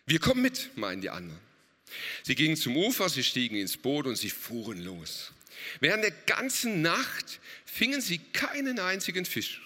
Wir 0.06 0.20
kommen 0.20 0.42
mit, 0.42 0.70
meinen 0.78 1.02
die 1.02 1.10
anderen. 1.10 1.42
Sie 2.24 2.36
gingen 2.36 2.56
zum 2.56 2.78
Ufer, 2.78 3.10
sie 3.10 3.26
stiegen 3.26 3.58
ins 3.58 3.76
Boot 3.76 4.08
und 4.08 4.16
sie 4.16 4.30
fuhren 4.30 4.82
los. 4.82 5.34
Während 5.82 6.06
der 6.06 6.12
ganzen 6.12 6.82
Nacht 6.82 7.42
fingen 7.66 8.00
sie 8.00 8.20
keinen 8.32 8.80
einzigen 8.80 9.26
Fisch. 9.26 9.62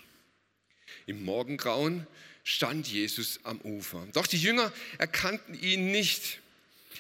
Im 1.05 1.23
Morgengrauen 1.23 2.08
stand 2.49 2.88
Jesus 2.88 3.39
am 3.43 3.62
Ufer. 3.62 4.07
Doch 4.13 4.25
die 4.25 4.41
Jünger 4.41 4.73
erkannten 4.97 5.53
ihn 5.53 5.91
nicht. 5.91 6.39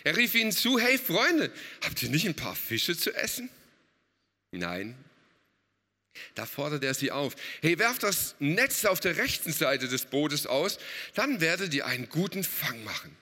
Er 0.03 0.15
rief 0.15 0.35
ihnen 0.35 0.51
zu, 0.51 0.77
hey 0.77 0.99
Freunde, 0.99 1.51
habt 1.81 2.03
ihr 2.03 2.09
nicht 2.09 2.27
ein 2.27 2.35
paar 2.35 2.55
Fische 2.55 2.95
zu 2.95 3.11
essen? 3.15 3.49
Nein. 4.51 4.95
Da 6.35 6.45
fordert 6.45 6.83
er 6.83 6.93
sie 6.93 7.11
auf, 7.11 7.35
hey, 7.61 7.79
werft 7.79 8.03
das 8.03 8.35
Netz 8.37 8.85
auf 8.85 8.99
der 8.99 9.17
rechten 9.17 9.51
Seite 9.51 9.87
des 9.87 10.05
Bootes 10.05 10.45
aus, 10.45 10.77
dann 11.15 11.41
werdet 11.41 11.73
ihr 11.73 11.87
einen 11.87 12.09
guten 12.09 12.43
Fang 12.43 12.83
machen. 12.83 13.15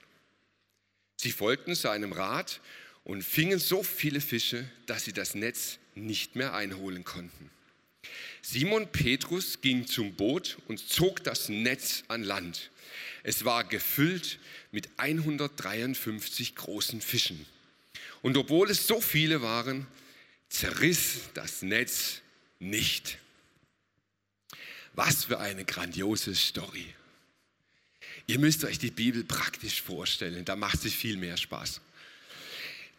Sie 1.16 1.32
folgten 1.32 1.74
seinem 1.74 2.12
Rat 2.12 2.60
und 3.04 3.22
fingen 3.22 3.58
so 3.58 3.82
viele 3.82 4.20
Fische, 4.20 4.68
dass 4.84 5.04
sie 5.04 5.14
das 5.14 5.34
Netz 5.34 5.78
nicht 5.94 6.36
mehr 6.36 6.52
einholen 6.52 7.04
konnten. 7.04 7.50
Simon 8.42 8.90
Petrus 8.90 9.60
ging 9.60 9.86
zum 9.86 10.14
Boot 10.14 10.58
und 10.68 10.78
zog 10.78 11.22
das 11.24 11.48
Netz 11.48 12.04
an 12.08 12.22
Land. 12.22 12.70
Es 13.22 13.44
war 13.44 13.64
gefüllt 13.64 14.38
mit 14.70 14.88
153 14.96 16.54
großen 16.54 17.00
Fischen. 17.00 17.46
Und 18.22 18.36
obwohl 18.36 18.70
es 18.70 18.86
so 18.86 19.00
viele 19.00 19.42
waren, 19.42 19.86
zerriss 20.48 21.20
das 21.34 21.62
Netz 21.62 22.22
nicht. 22.58 23.18
Was 24.94 25.26
für 25.26 25.38
eine 25.38 25.64
grandiose 25.64 26.34
Story. 26.34 26.86
Ihr 28.26 28.38
müsst 28.38 28.64
euch 28.64 28.78
die 28.78 28.90
Bibel 28.90 29.24
praktisch 29.24 29.80
vorstellen, 29.80 30.44
da 30.44 30.56
macht 30.56 30.80
sich 30.80 30.96
viel 30.96 31.16
mehr 31.16 31.36
Spaß. 31.36 31.80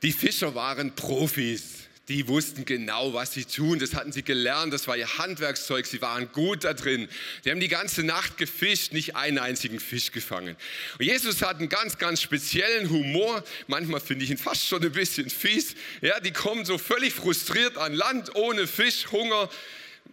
Die 0.01 0.13
Fischer 0.13 0.55
waren 0.55 0.95
Profis 0.95 1.88
die 2.09 2.27
wussten 2.27 2.65
genau, 2.65 3.13
was 3.13 3.33
sie 3.33 3.45
tun. 3.45 3.77
Das 3.77 3.93
hatten 3.93 4.11
sie 4.11 4.23
gelernt, 4.23 4.73
das 4.73 4.87
war 4.87 4.97
ihr 4.97 5.19
Handwerkszeug, 5.19 5.85
sie 5.85 6.01
waren 6.01 6.31
gut 6.31 6.63
da 6.63 6.73
drin. 6.73 7.07
Sie 7.43 7.51
haben 7.51 7.59
die 7.59 7.67
ganze 7.67 8.01
Nacht 8.03 8.37
gefischt, 8.37 8.93
nicht 8.93 9.15
einen 9.15 9.37
einzigen 9.37 9.79
Fisch 9.79 10.11
gefangen. 10.11 10.57
Und 10.97 11.05
Jesus 11.05 11.43
hat 11.43 11.57
einen 11.57 11.69
ganz, 11.69 11.99
ganz 11.99 12.21
speziellen 12.21 12.89
Humor. 12.89 13.43
Manchmal 13.67 14.01
finde 14.01 14.25
ich 14.25 14.31
ihn 14.31 14.39
fast 14.39 14.65
schon 14.65 14.83
ein 14.83 14.91
bisschen 14.91 15.29
fies. 15.29 15.75
Ja, 16.01 16.19
die 16.19 16.33
kommen 16.33 16.65
so 16.65 16.79
völlig 16.79 17.13
frustriert 17.13 17.77
an 17.77 17.93
Land, 17.93 18.35
ohne 18.35 18.65
Fisch, 18.65 19.11
Hunger, 19.11 19.47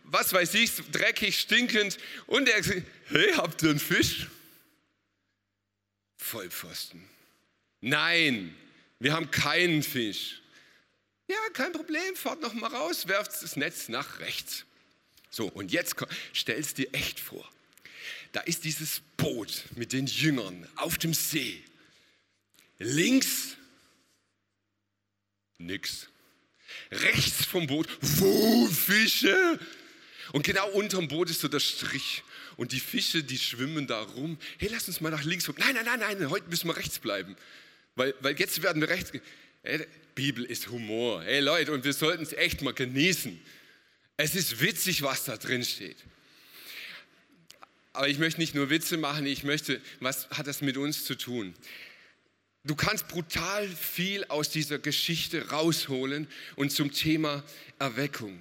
was 0.04 0.34
weiß 0.34 0.52
ich, 0.54 0.72
dreckig, 0.92 1.38
stinkend. 1.38 1.96
Und 2.26 2.46
er 2.46 2.62
sagt, 2.62 2.82
hey, 3.08 3.32
habt 3.36 3.62
ihr 3.62 3.70
einen 3.70 3.80
Fisch? 3.80 4.26
Vollpfosten. 6.18 7.02
Nein, 7.80 8.54
wir 8.98 9.14
haben 9.14 9.30
keinen 9.30 9.82
Fisch. 9.82 10.42
Ja, 11.28 11.36
kein 11.52 11.72
Problem, 11.72 12.14
fahrt 12.14 12.40
noch 12.40 12.54
mal 12.54 12.68
raus, 12.68 13.08
werft 13.08 13.42
das 13.42 13.56
Netz 13.56 13.88
nach 13.88 14.20
rechts. 14.20 14.64
So, 15.30 15.48
und 15.48 15.72
jetzt 15.72 15.96
stellst 16.34 16.78
dir 16.78 16.92
echt 16.94 17.18
vor, 17.18 17.48
da 18.32 18.40
ist 18.40 18.64
dieses 18.64 19.00
Boot 19.16 19.64
mit 19.74 19.92
den 19.92 20.06
Jüngern 20.06 20.68
auf 20.76 20.98
dem 20.98 21.14
See. 21.14 21.62
Links 22.78 23.56
nix. 25.58 26.08
Rechts 26.90 27.44
vom 27.44 27.66
Boot, 27.66 27.88
wo 28.00 28.66
Fische? 28.66 29.58
Und 30.32 30.44
genau 30.44 30.68
unterm 30.70 31.08
Boot 31.08 31.30
ist 31.30 31.40
so 31.40 31.48
der 31.48 31.60
Strich. 31.60 32.22
Und 32.56 32.72
die 32.72 32.80
Fische, 32.80 33.22
die 33.22 33.38
schwimmen 33.38 33.86
da 33.86 34.00
rum. 34.00 34.38
Hey, 34.58 34.68
lass 34.72 34.88
uns 34.88 35.00
mal 35.00 35.10
nach 35.10 35.24
links. 35.24 35.48
Nein, 35.56 35.74
nein, 35.74 35.84
nein, 35.84 36.00
nein, 36.00 36.30
heute 36.30 36.48
müssen 36.48 36.68
wir 36.68 36.76
rechts 36.76 36.98
bleiben. 36.98 37.36
Weil, 37.94 38.14
weil 38.20 38.38
jetzt 38.38 38.62
werden 38.62 38.80
wir 38.80 38.88
rechts. 38.88 39.12
Hey, 39.66 39.84
Bibel 40.14 40.44
ist 40.44 40.68
Humor. 40.70 41.24
Hey 41.24 41.40
Leute, 41.40 41.72
und 41.72 41.82
wir 41.82 41.92
sollten 41.92 42.22
es 42.22 42.32
echt 42.32 42.62
mal 42.62 42.72
genießen. 42.72 43.36
Es 44.16 44.36
ist 44.36 44.60
witzig, 44.60 45.02
was 45.02 45.24
da 45.24 45.36
drin 45.36 45.64
steht. 45.64 45.96
Aber 47.92 48.06
ich 48.06 48.18
möchte 48.18 48.40
nicht 48.40 48.54
nur 48.54 48.70
Witze 48.70 48.96
machen, 48.96 49.26
ich 49.26 49.42
möchte, 49.42 49.80
was 49.98 50.30
hat 50.30 50.46
das 50.46 50.60
mit 50.60 50.76
uns 50.76 51.04
zu 51.04 51.16
tun? 51.16 51.52
Du 52.62 52.76
kannst 52.76 53.08
brutal 53.08 53.66
viel 53.66 54.24
aus 54.26 54.50
dieser 54.50 54.78
Geschichte 54.78 55.48
rausholen 55.48 56.28
und 56.54 56.70
zum 56.70 56.92
Thema 56.92 57.42
Erweckung. 57.80 58.38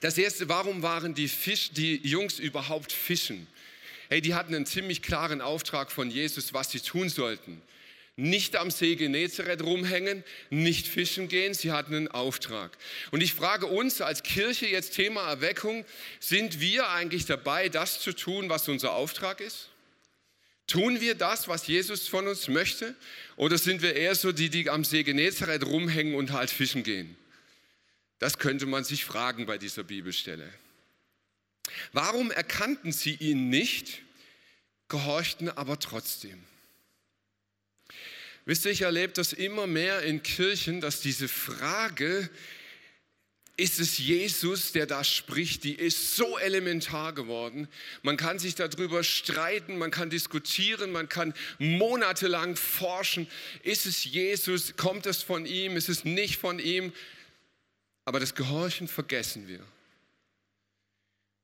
Das 0.00 0.18
erste, 0.18 0.50
warum 0.50 0.82
waren 0.82 1.14
die, 1.14 1.28
Fisch, 1.28 1.70
die 1.70 2.06
Jungs 2.06 2.38
überhaupt 2.38 2.92
fischen? 2.92 3.46
Hey, 4.10 4.20
die 4.20 4.34
hatten 4.34 4.54
einen 4.54 4.66
ziemlich 4.66 5.00
klaren 5.00 5.40
Auftrag 5.40 5.90
von 5.90 6.10
Jesus, 6.10 6.52
was 6.52 6.70
sie 6.70 6.80
tun 6.80 7.08
sollten 7.08 7.62
nicht 8.18 8.56
am 8.56 8.72
See 8.72 8.96
Genezareth 8.96 9.62
rumhängen, 9.62 10.24
nicht 10.50 10.88
fischen 10.88 11.28
gehen. 11.28 11.54
Sie 11.54 11.70
hatten 11.70 11.94
einen 11.94 12.08
Auftrag. 12.08 12.76
Und 13.12 13.22
ich 13.22 13.32
frage 13.32 13.66
uns 13.66 14.00
als 14.00 14.24
Kirche 14.24 14.66
jetzt 14.66 14.94
Thema 14.94 15.28
Erweckung, 15.28 15.84
sind 16.18 16.60
wir 16.60 16.88
eigentlich 16.90 17.26
dabei, 17.26 17.68
das 17.68 18.00
zu 18.00 18.12
tun, 18.12 18.48
was 18.48 18.68
unser 18.68 18.92
Auftrag 18.94 19.40
ist? 19.40 19.68
Tun 20.66 21.00
wir 21.00 21.14
das, 21.14 21.46
was 21.46 21.68
Jesus 21.68 22.08
von 22.08 22.26
uns 22.26 22.48
möchte? 22.48 22.96
Oder 23.36 23.56
sind 23.56 23.82
wir 23.82 23.94
eher 23.94 24.16
so 24.16 24.32
die, 24.32 24.50
die 24.50 24.68
am 24.68 24.84
See 24.84 25.04
Genezareth 25.04 25.64
rumhängen 25.64 26.16
und 26.16 26.32
halt 26.32 26.50
fischen 26.50 26.82
gehen? 26.82 27.16
Das 28.18 28.38
könnte 28.38 28.66
man 28.66 28.82
sich 28.82 29.04
fragen 29.04 29.46
bei 29.46 29.58
dieser 29.58 29.84
Bibelstelle. 29.84 30.52
Warum 31.92 32.32
erkannten 32.32 32.90
sie 32.90 33.14
ihn 33.14 33.48
nicht, 33.48 34.02
gehorchten 34.88 35.48
aber 35.50 35.78
trotzdem? 35.78 36.47
Wisst 38.48 38.64
ihr, 38.64 38.70
ich 38.70 38.80
erlebe 38.80 39.12
das 39.12 39.34
immer 39.34 39.66
mehr 39.66 40.00
in 40.00 40.22
Kirchen, 40.22 40.80
dass 40.80 41.02
diese 41.02 41.28
Frage, 41.28 42.30
ist 43.58 43.78
es 43.78 43.98
Jesus, 43.98 44.72
der 44.72 44.86
da 44.86 45.04
spricht, 45.04 45.64
die 45.64 45.74
ist 45.74 46.16
so 46.16 46.38
elementar 46.38 47.12
geworden. 47.12 47.68
Man 48.00 48.16
kann 48.16 48.38
sich 48.38 48.54
darüber 48.54 49.04
streiten, 49.04 49.76
man 49.76 49.90
kann 49.90 50.08
diskutieren, 50.08 50.92
man 50.92 51.10
kann 51.10 51.34
monatelang 51.58 52.56
forschen. 52.56 53.28
Ist 53.64 53.84
es 53.84 54.04
Jesus? 54.04 54.78
Kommt 54.78 55.04
es 55.04 55.22
von 55.22 55.44
ihm? 55.44 55.76
Ist 55.76 55.90
es 55.90 56.06
nicht 56.06 56.38
von 56.38 56.58
ihm? 56.58 56.94
Aber 58.06 58.18
das 58.18 58.34
Gehorchen 58.34 58.88
vergessen 58.88 59.46
wir. 59.46 59.62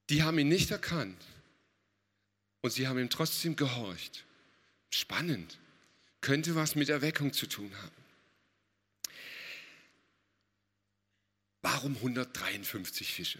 Die 0.09 0.23
haben 0.23 0.39
ihn 0.39 0.49
nicht 0.49 0.71
erkannt 0.71 1.23
und 2.63 2.71
sie 2.71 2.89
haben 2.89 2.99
ihm 2.99 3.11
trotzdem 3.11 3.57
gehorcht. 3.57 4.25
Spannend 4.89 5.59
könnte 6.25 6.55
was 6.55 6.75
mit 6.75 6.89
Erweckung 6.89 7.35
zu 7.35 7.47
tun 7.47 7.71
haben. 7.83 8.05
Warum 11.61 11.95
153 11.97 13.13
Fische? 13.13 13.39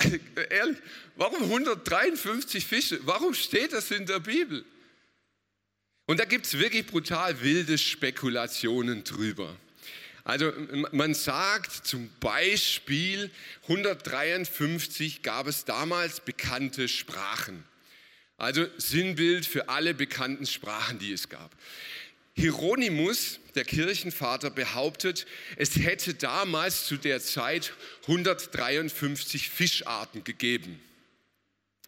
Ehrlich, 0.50 0.78
warum 1.16 1.42
153 1.42 2.64
Fische? 2.64 3.00
Warum 3.04 3.34
steht 3.34 3.72
das 3.72 3.90
in 3.90 4.06
der 4.06 4.20
Bibel? 4.20 4.64
Und 6.06 6.20
da 6.20 6.24
gibt 6.24 6.46
es 6.46 6.56
wirklich 6.56 6.86
brutal 6.86 7.40
wilde 7.40 7.76
Spekulationen 7.76 9.02
drüber. 9.02 9.56
Also 10.22 10.52
man 10.92 11.14
sagt 11.14 11.72
zum 11.72 12.08
Beispiel, 12.20 13.32
153 13.62 15.22
gab 15.22 15.48
es 15.48 15.64
damals 15.64 16.20
bekannte 16.20 16.86
Sprachen. 16.86 17.64
Also 18.38 18.66
Sinnbild 18.76 19.46
für 19.46 19.68
alle 19.68 19.94
bekannten 19.94 20.46
Sprachen, 20.46 20.98
die 20.98 21.12
es 21.12 21.28
gab. 21.28 21.56
Hieronymus, 22.34 23.40
der 23.54 23.64
Kirchenvater, 23.64 24.50
behauptet, 24.50 25.26
es 25.56 25.76
hätte 25.76 26.12
damals 26.12 26.86
zu 26.86 26.98
der 26.98 27.20
Zeit 27.20 27.72
153 28.02 29.48
Fischarten 29.48 30.22
gegeben. 30.22 30.78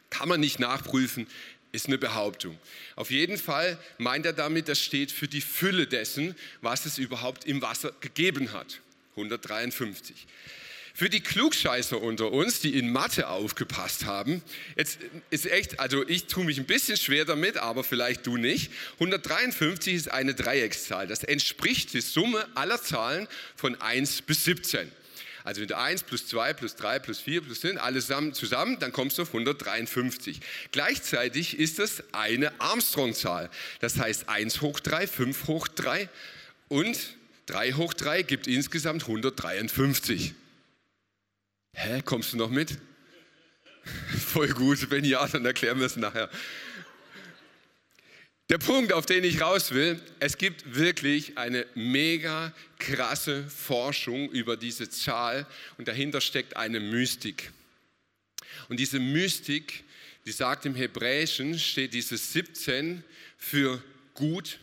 Kann 0.09 0.29
man 0.29 0.41
nicht 0.41 0.59
nachprüfen, 0.59 1.27
ist 1.73 1.87
eine 1.87 1.99
Behauptung. 1.99 2.59
Auf 2.97 3.11
jeden 3.11 3.37
Fall 3.37 3.79
meint 3.99 4.25
er 4.25 4.33
damit, 4.33 4.69
das 4.69 4.81
steht 4.81 5.13
für 5.13 5.29
die 5.29 5.43
Fülle 5.43 5.87
dessen, 5.87 6.35
was 6.63 6.87
es 6.87 6.97
überhaupt 6.97 7.45
im 7.45 7.61
Wasser 7.61 7.93
gegeben 8.01 8.53
hat. 8.53 8.81
153. 9.11 10.27
Für 10.99 11.09
die 11.09 11.21
Klugscheißer 11.21 12.03
unter 12.03 12.33
uns, 12.33 12.59
die 12.59 12.77
in 12.77 12.91
Mathe 12.91 13.29
aufgepasst 13.29 14.05
haben, 14.05 14.43
jetzt 14.77 14.99
ist 15.31 15.47
echt, 15.47 15.79
also 15.79 16.05
ich 16.09 16.27
tue 16.27 16.45
mich 16.45 16.59
ein 16.59 16.67
bisschen 16.67 16.97
schwer 16.97 17.25
damit, 17.25 17.57
aber 17.57 17.85
vielleicht 17.85 18.27
du 18.27 18.37
nicht. 18.37 18.73
153 18.95 19.95
ist 19.95 20.11
eine 20.11 20.35
Dreieckszahl. 20.35 21.07
Das 21.07 21.23
entspricht 21.23 21.93
die 21.93 22.01
Summe 22.01 22.49
aller 22.57 22.83
Zahlen 22.83 23.29
von 23.55 23.81
1 23.81 24.23
bis 24.23 24.43
17. 24.43 24.91
Also 25.45 25.61
mit 25.61 25.73
1 25.73 26.03
plus 26.03 26.27
2 26.27 26.53
plus 26.55 26.75
3 26.75 26.99
plus 26.99 27.21
4 27.21 27.43
plus 27.43 27.61
10, 27.61 27.79
alles 27.79 28.09
zusammen, 28.33 28.81
dann 28.81 28.91
kommst 28.91 29.19
du 29.19 29.23
auf 29.23 29.29
153. 29.29 30.41
Gleichzeitig 30.73 31.61
ist 31.61 31.79
das 31.79 32.03
eine 32.11 32.61
Armstrong-Zahl. 32.61 33.51
Das 33.79 34.01
heißt 34.01 34.29
1 34.29 34.63
hoch 34.63 34.81
3, 34.81 35.07
5 35.07 35.47
hoch 35.47 35.69
3 35.69 36.09
und 36.67 36.99
3 37.47 37.75
hoch 37.75 37.95
3 37.95 38.23
gibt 38.23 38.49
insgesamt 38.49 39.03
153. 39.03 40.35
Hä, 41.81 42.03
kommst 42.05 42.33
du 42.33 42.37
noch 42.37 42.51
mit? 42.51 42.77
Voll 44.19 44.49
gut, 44.49 44.91
wenn 44.91 45.05
ja, 45.05 45.25
dann 45.29 45.47
erklären 45.47 45.79
wir 45.79 45.87
es 45.87 45.95
nachher. 45.95 46.29
Der 48.49 48.59
Punkt, 48.59 48.93
auf 48.93 49.07
den 49.07 49.23
ich 49.23 49.41
raus 49.41 49.71
will, 49.71 50.01
es 50.19 50.38
gibt 50.38 50.75
wirklich 50.75 51.38
eine 51.38 51.67
mega 51.77 52.53
krasse 52.81 53.49
Forschung 53.49 54.29
über 54.31 54.57
diese 54.57 54.91
Zahl 54.91 55.47
und 55.77 55.87
dahinter 55.87 56.21
steckt 56.21 56.57
eine 56.57 56.81
Mystik. 56.81 57.53
Und 58.69 58.81
diese 58.81 58.99
Mystik, 58.99 59.85
die 60.27 60.33
sagt 60.33 60.67
im 60.67 60.75
Hebräischen, 60.75 61.61
steht 61.61 61.95
dieses 61.95 62.33
17 62.33 63.05
für 63.37 63.81
gut, 64.14 64.59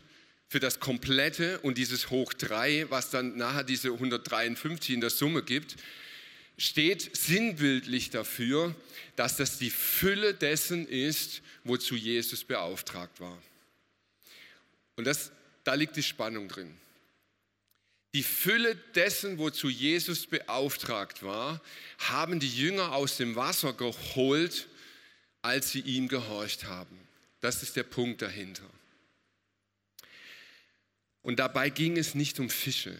für 0.50 0.60
das 0.60 0.82
Komplette 0.82 1.60
und 1.60 1.78
dieses 1.78 2.10
Hoch 2.10 2.34
3, 2.34 2.88
was 2.90 3.10
dann 3.10 3.38
nachher 3.38 3.64
diese 3.64 3.94
153 3.94 4.96
in 4.96 5.00
der 5.00 5.12
Summe 5.12 5.44
gibt, 5.44 5.78
steht 6.58 7.16
sinnbildlich 7.16 8.10
dafür, 8.10 8.76
dass 9.16 9.38
das 9.38 9.58
die 9.58 9.70
Fülle 9.70 10.34
dessen 10.34 10.88
ist, 10.88 11.42
wozu 11.64 11.96
Jesus 11.96 12.44
beauftragt 12.44 13.20
war. 13.20 13.42
Und 14.96 15.06
das, 15.06 15.32
da 15.64 15.74
liegt 15.74 15.96
die 15.96 16.04
Spannung 16.04 16.48
drin. 16.48 16.76
Die 18.14 18.24
Fülle 18.24 18.76
dessen, 18.96 19.38
wozu 19.38 19.68
Jesus 19.68 20.26
beauftragt 20.26 21.22
war, 21.24 21.62
haben 21.98 22.40
die 22.40 22.50
Jünger 22.50 22.94
aus 22.94 23.18
dem 23.18 23.36
Wasser 23.36 23.74
geholt, 23.74 24.68
als 25.42 25.72
sie 25.72 25.82
ihm 25.82 26.08
gehorcht 26.08 26.64
haben. 26.64 26.98
Das 27.42 27.62
ist 27.62 27.76
der 27.76 27.84
Punkt 27.84 28.22
dahinter. 28.22 28.70
Und 31.22 31.40
dabei 31.40 31.70
ging 31.70 31.98
es 31.98 32.16
nicht 32.16 32.40
um 32.40 32.50
Fische. 32.50 32.98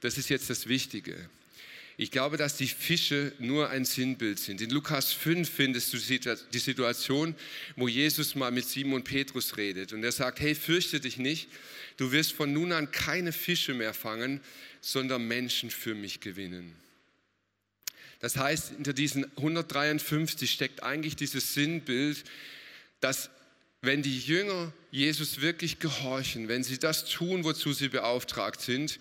Das 0.00 0.18
ist 0.18 0.30
jetzt 0.30 0.50
das 0.50 0.66
Wichtige. 0.66 1.30
Ich 2.00 2.10
glaube, 2.10 2.38
dass 2.38 2.56
die 2.56 2.66
Fische 2.66 3.34
nur 3.38 3.68
ein 3.68 3.84
Sinnbild 3.84 4.38
sind. 4.38 4.62
In 4.62 4.70
Lukas 4.70 5.12
5 5.12 5.46
findest 5.46 5.92
du 5.92 5.98
die 5.98 6.58
Situation, 6.58 7.34
wo 7.76 7.88
Jesus 7.88 8.34
mal 8.34 8.50
mit 8.50 8.66
Simon 8.66 9.04
Petrus 9.04 9.58
redet 9.58 9.92
und 9.92 10.02
er 10.02 10.10
sagt, 10.10 10.40
hey, 10.40 10.54
fürchte 10.54 10.98
dich 10.98 11.18
nicht, 11.18 11.50
du 11.98 12.10
wirst 12.10 12.32
von 12.32 12.54
nun 12.54 12.72
an 12.72 12.90
keine 12.90 13.32
Fische 13.32 13.74
mehr 13.74 13.92
fangen, 13.92 14.40
sondern 14.80 15.28
Menschen 15.28 15.70
für 15.70 15.94
mich 15.94 16.20
gewinnen. 16.20 16.74
Das 18.20 18.34
heißt, 18.38 18.76
hinter 18.76 18.94
diesen 18.94 19.26
153 19.36 20.50
steckt 20.50 20.82
eigentlich 20.82 21.16
dieses 21.16 21.52
Sinnbild, 21.52 22.24
dass 23.00 23.28
wenn 23.82 24.00
die 24.00 24.18
Jünger 24.18 24.72
Jesus 24.90 25.42
wirklich 25.42 25.80
gehorchen, 25.80 26.48
wenn 26.48 26.64
sie 26.64 26.78
das 26.78 27.04
tun, 27.04 27.44
wozu 27.44 27.74
sie 27.74 27.90
beauftragt 27.90 28.62
sind, 28.62 28.98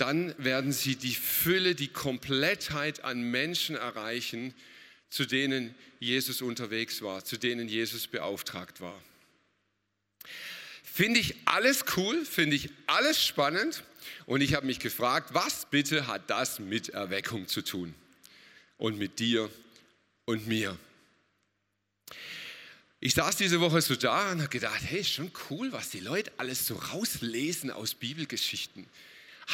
dann 0.00 0.34
werden 0.38 0.72
sie 0.72 0.96
die 0.96 1.14
Fülle, 1.14 1.74
die 1.74 1.88
Komplettheit 1.88 3.04
an 3.04 3.22
Menschen 3.22 3.76
erreichen, 3.76 4.54
zu 5.10 5.26
denen 5.26 5.74
Jesus 5.98 6.40
unterwegs 6.40 7.02
war, 7.02 7.24
zu 7.24 7.36
denen 7.36 7.68
Jesus 7.68 8.06
beauftragt 8.06 8.80
war. 8.80 9.00
Finde 10.82 11.20
ich 11.20 11.34
alles 11.44 11.84
cool, 11.96 12.24
finde 12.24 12.56
ich 12.56 12.70
alles 12.86 13.24
spannend 13.24 13.84
und 14.26 14.40
ich 14.40 14.54
habe 14.54 14.66
mich 14.66 14.78
gefragt, 14.78 15.34
was 15.34 15.66
bitte 15.66 16.06
hat 16.06 16.30
das 16.30 16.58
mit 16.58 16.90
Erweckung 16.90 17.46
zu 17.46 17.62
tun 17.62 17.94
und 18.76 18.98
mit 18.98 19.18
dir 19.18 19.50
und 20.24 20.46
mir? 20.46 20.78
Ich 23.00 23.14
saß 23.14 23.36
diese 23.36 23.60
Woche 23.60 23.80
so 23.80 23.96
da 23.96 24.32
und 24.32 24.40
habe 24.40 24.50
gedacht, 24.50 24.82
hey, 24.84 25.02
schon 25.04 25.32
cool, 25.48 25.72
was 25.72 25.90
die 25.90 26.00
Leute 26.00 26.30
alles 26.36 26.66
so 26.66 26.74
rauslesen 26.74 27.70
aus 27.70 27.94
Bibelgeschichten. 27.94 28.86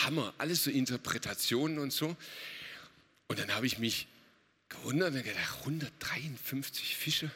Hammer, 0.04 0.35
alles 0.38 0.64
so 0.64 0.70
Interpretationen 0.70 1.78
und 1.78 1.92
so. 1.92 2.16
Und 3.28 3.38
dann 3.38 3.54
habe 3.54 3.66
ich 3.66 3.78
mich 3.78 4.06
gewundert 4.68 5.14
und 5.14 5.24
gedacht, 5.24 5.59
153 5.61 6.96
Fische. 6.96 7.30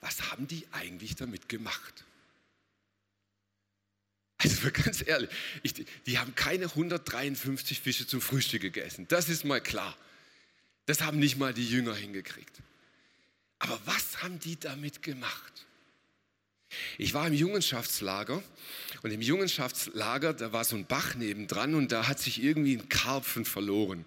Was 0.00 0.30
haben 0.30 0.46
die 0.46 0.66
eigentlich 0.72 1.16
damit 1.16 1.48
gemacht? 1.48 2.04
Also 4.38 4.70
ganz 4.70 5.06
ehrlich, 5.06 5.30
ich, 5.62 5.86
die 6.06 6.18
haben 6.18 6.34
keine 6.34 6.66
153 6.66 7.80
Fische 7.80 8.06
zum 8.06 8.20
Frühstück 8.20 8.60
gegessen. 8.60 9.06
Das 9.08 9.28
ist 9.28 9.44
mal 9.44 9.60
klar. 9.60 9.96
Das 10.86 11.00
haben 11.00 11.18
nicht 11.18 11.38
mal 11.38 11.54
die 11.54 11.66
Jünger 11.66 11.94
hingekriegt. 11.94 12.60
Aber 13.58 13.80
was 13.86 14.22
haben 14.22 14.38
die 14.38 14.60
damit 14.60 15.02
gemacht? 15.02 15.66
Ich 16.98 17.14
war 17.14 17.26
im 17.26 17.34
Jungenschaftslager 17.34 18.42
und 19.02 19.10
im 19.10 19.20
Jungenschaftslager, 19.20 20.32
da 20.32 20.52
war 20.52 20.64
so 20.64 20.76
ein 20.76 20.86
Bach 20.86 21.14
nebendran 21.14 21.74
und 21.74 21.92
da 21.92 22.08
hat 22.08 22.20
sich 22.20 22.42
irgendwie 22.42 22.76
ein 22.76 22.88
Karpfen 22.88 23.44
verloren. 23.44 24.04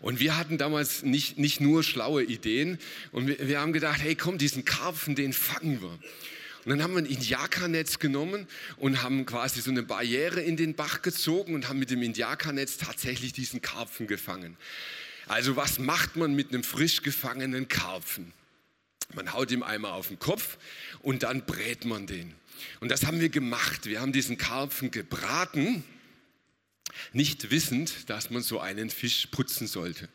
Und 0.00 0.18
wir 0.18 0.36
hatten 0.36 0.58
damals 0.58 1.02
nicht, 1.02 1.38
nicht 1.38 1.60
nur 1.60 1.84
schlaue 1.84 2.24
Ideen 2.24 2.78
und 3.12 3.28
wir, 3.28 3.48
wir 3.48 3.60
haben 3.60 3.72
gedacht, 3.72 4.00
hey 4.02 4.16
komm, 4.16 4.36
diesen 4.38 4.64
Karpfen, 4.64 5.14
den 5.14 5.32
fangen 5.32 5.80
wir. 5.80 5.98
Und 6.64 6.70
dann 6.70 6.82
haben 6.82 6.92
wir 6.92 6.98
ein 6.98 7.06
Indiakanetz 7.06 7.98
genommen 7.98 8.46
und 8.76 9.02
haben 9.02 9.26
quasi 9.26 9.60
so 9.60 9.70
eine 9.70 9.82
Barriere 9.82 10.40
in 10.40 10.56
den 10.56 10.74
Bach 10.74 11.02
gezogen 11.02 11.54
und 11.54 11.68
haben 11.68 11.78
mit 11.78 11.90
dem 11.90 12.02
Indiakanetz 12.02 12.76
tatsächlich 12.76 13.32
diesen 13.32 13.62
Karpfen 13.62 14.06
gefangen. 14.06 14.56
Also 15.26 15.56
was 15.56 15.78
macht 15.78 16.16
man 16.16 16.34
mit 16.34 16.50
einem 16.50 16.62
frisch 16.62 17.02
gefangenen 17.02 17.68
Karpfen? 17.68 18.32
Man 19.14 19.32
haut 19.32 19.50
ihm 19.50 19.62
einmal 19.62 19.92
auf 19.92 20.08
den 20.08 20.18
Kopf 20.18 20.58
und 21.00 21.22
dann 21.22 21.44
brät 21.44 21.84
man 21.84 22.06
den. 22.06 22.34
Und 22.80 22.90
das 22.90 23.04
haben 23.06 23.20
wir 23.20 23.28
gemacht. 23.28 23.86
Wir 23.86 24.00
haben 24.00 24.12
diesen 24.12 24.38
Karpfen 24.38 24.90
gebraten, 24.90 25.84
nicht 27.12 27.50
wissend, 27.50 28.08
dass 28.08 28.30
man 28.30 28.42
so 28.42 28.60
einen 28.60 28.90
Fisch 28.90 29.26
putzen 29.26 29.66
sollte. 29.66 30.08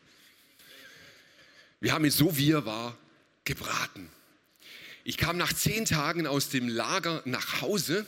Wir 1.80 1.92
haben 1.92 2.04
ihn 2.04 2.10
so 2.10 2.36
wie 2.36 2.52
er 2.52 2.64
war 2.64 2.96
gebraten. 3.44 4.10
Ich 5.04 5.16
kam 5.16 5.36
nach 5.36 5.52
zehn 5.52 5.84
Tagen 5.84 6.26
aus 6.26 6.50
dem 6.50 6.68
Lager 6.68 7.22
nach 7.24 7.62
Hause 7.62 8.04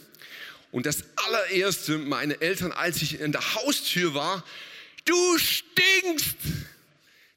und 0.73 0.87
das 0.87 1.05
allererste, 1.17 1.99
meine 1.99 2.41
Eltern, 2.41 2.73
als 2.73 3.01
ich 3.03 3.21
in 3.21 3.33
der 3.33 3.55
Haustür 3.55 4.15
war, 4.15 4.45
du 5.05 5.39
stinkst. 5.39 6.37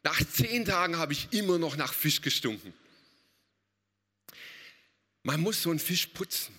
Nach 0.03 0.19
zehn 0.33 0.65
Tagen 0.65 0.97
habe 0.97 1.13
ich 1.13 1.29
immer 1.31 1.57
noch 1.57 1.77
nach 1.77 1.93
Fisch 1.93 2.21
gestunken. 2.21 2.73
Man 5.23 5.41
muss 5.41 5.61
so 5.61 5.69
einen 5.69 5.79
Fisch 5.79 6.07
putzen. 6.07 6.53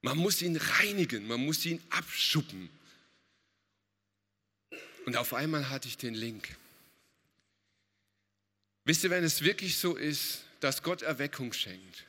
Man 0.00 0.18
muss 0.18 0.42
ihn 0.42 0.56
reinigen, 0.56 1.26
man 1.28 1.40
muss 1.44 1.64
ihn 1.64 1.80
abschuppen. 1.90 2.68
Und 5.06 5.16
auf 5.16 5.32
einmal 5.34 5.68
hatte 5.70 5.88
ich 5.88 5.96
den 5.96 6.14
Link. 6.14 6.56
Wisst 8.84 9.04
ihr, 9.04 9.10
wenn 9.10 9.22
es 9.22 9.42
wirklich 9.42 9.78
so 9.78 9.94
ist, 9.94 10.44
dass 10.60 10.82
Gott 10.82 11.02
Erweckung 11.02 11.52
schenkt, 11.52 12.04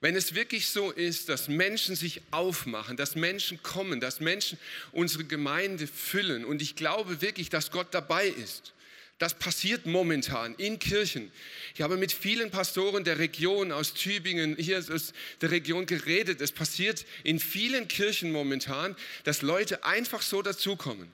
wenn 0.00 0.14
es 0.14 0.34
wirklich 0.34 0.68
so 0.68 0.90
ist, 0.90 1.28
dass 1.28 1.48
Menschen 1.48 1.96
sich 1.96 2.20
aufmachen, 2.30 2.96
dass 2.96 3.16
Menschen 3.16 3.62
kommen, 3.62 3.98
dass 4.00 4.20
Menschen 4.20 4.58
unsere 4.92 5.24
Gemeinde 5.24 5.86
füllen 5.86 6.44
und 6.44 6.62
ich 6.62 6.76
glaube 6.76 7.20
wirklich, 7.20 7.48
dass 7.50 7.70
Gott 7.70 7.88
dabei 7.92 8.28
ist, 8.28 8.74
das 9.18 9.34
passiert 9.34 9.84
momentan 9.84 10.54
in 10.54 10.78
Kirchen. 10.78 11.32
Ich 11.74 11.82
habe 11.82 11.96
mit 11.96 12.12
vielen 12.12 12.50
Pastoren 12.50 13.02
der 13.02 13.18
Region 13.18 13.72
aus 13.72 13.92
Tübingen, 13.94 14.56
hier 14.56 14.78
aus 14.78 15.12
der 15.40 15.50
Region 15.50 15.86
geredet. 15.86 16.40
Es 16.40 16.52
passiert 16.52 17.04
in 17.24 17.40
vielen 17.40 17.88
Kirchen 17.88 18.30
momentan, 18.30 18.94
dass 19.24 19.42
Leute 19.42 19.84
einfach 19.84 20.22
so 20.22 20.40
dazukommen. 20.40 21.10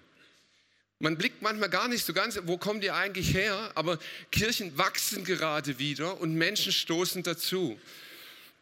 Man 0.99 1.17
blickt 1.17 1.43
manchmal 1.43 1.71
gar 1.71 1.89
nicht 1.89 2.05
so 2.05 2.13
ganz, 2.13 2.39
wo 2.45 2.57
kommen 2.57 2.81
die 2.81 2.91
eigentlich 2.91 3.35
her, 3.35 3.73
aber 3.75 3.99
Kirchen 4.31 4.77
wachsen 4.79 5.25
gerade 5.25 5.79
wieder 5.79 6.21
und 6.21 6.35
Menschen 6.35 6.73
stoßen 6.73 7.23
dazu. 7.23 7.79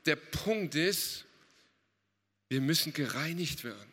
Der 0.07 0.17
Punkt 0.17 0.75
ist, 0.75 1.25
wir 2.49 2.61
müssen 2.61 2.93
gereinigt 2.93 3.65
werden. 3.65 3.92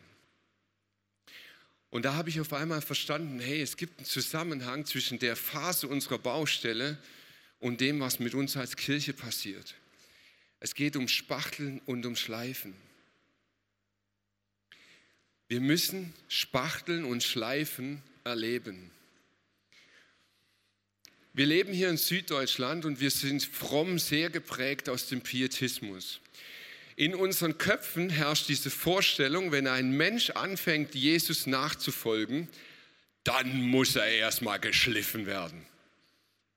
Und 1.89 2.06
da 2.06 2.13
habe 2.13 2.30
ich 2.30 2.39
auf 2.39 2.54
einmal 2.54 2.82
verstanden, 2.82 3.39
hey, 3.39 3.62
es 3.62 3.75
gibt 3.75 3.97
einen 3.97 4.06
Zusammenhang 4.06 4.86
zwischen 4.86 5.17
der 5.17 5.36
Phase 5.36 5.88
unserer 5.88 6.19
Baustelle 6.19 6.97
und 7.60 7.82
dem, 7.82 7.99
was 7.99 8.19
mit 8.19 8.36
uns 8.36 8.56
als 8.58 8.75
Kirche 8.75 9.13
passiert. 9.13 9.75
Es 10.60 10.75
geht 10.75 10.95
um 10.95 11.08
Spachteln 11.08 11.80
und 11.86 12.06
um 12.06 12.15
Schleifen. 12.15 12.75
Wir 15.47 15.62
müssen 15.62 16.13
Spachteln 16.28 17.06
und 17.06 17.23
Schleifen 17.23 18.04
erleben. 18.23 18.91
Wir 21.34 21.47
leben 21.47 21.73
hier 21.73 21.89
in 21.89 21.97
Süddeutschland 21.97 22.86
und 22.86 22.99
wir 22.99 23.10
sind 23.10 23.43
fromm 23.43 23.97
sehr 23.97 24.30
geprägt 24.30 24.89
aus 24.89 25.08
dem 25.08 25.21
Pietismus. 25.21 26.19
In 27.00 27.16
unseren 27.16 27.58
Köpfen 27.58 28.10
herrscht 28.10 28.50
diese 28.50 28.70
Vorstellung, 28.70 29.54
wenn 29.54 29.68
ein 29.68 29.92
Mensch 29.92 30.32
anfängt, 30.32 30.96
Jesus 30.96 31.48
nachzufolgen, 31.48 32.50
dann 33.24 33.62
muss 33.62 33.96
er 33.96 34.06
erstmal 34.06 34.60
geschliffen 34.60 35.26
werden. 35.26 35.66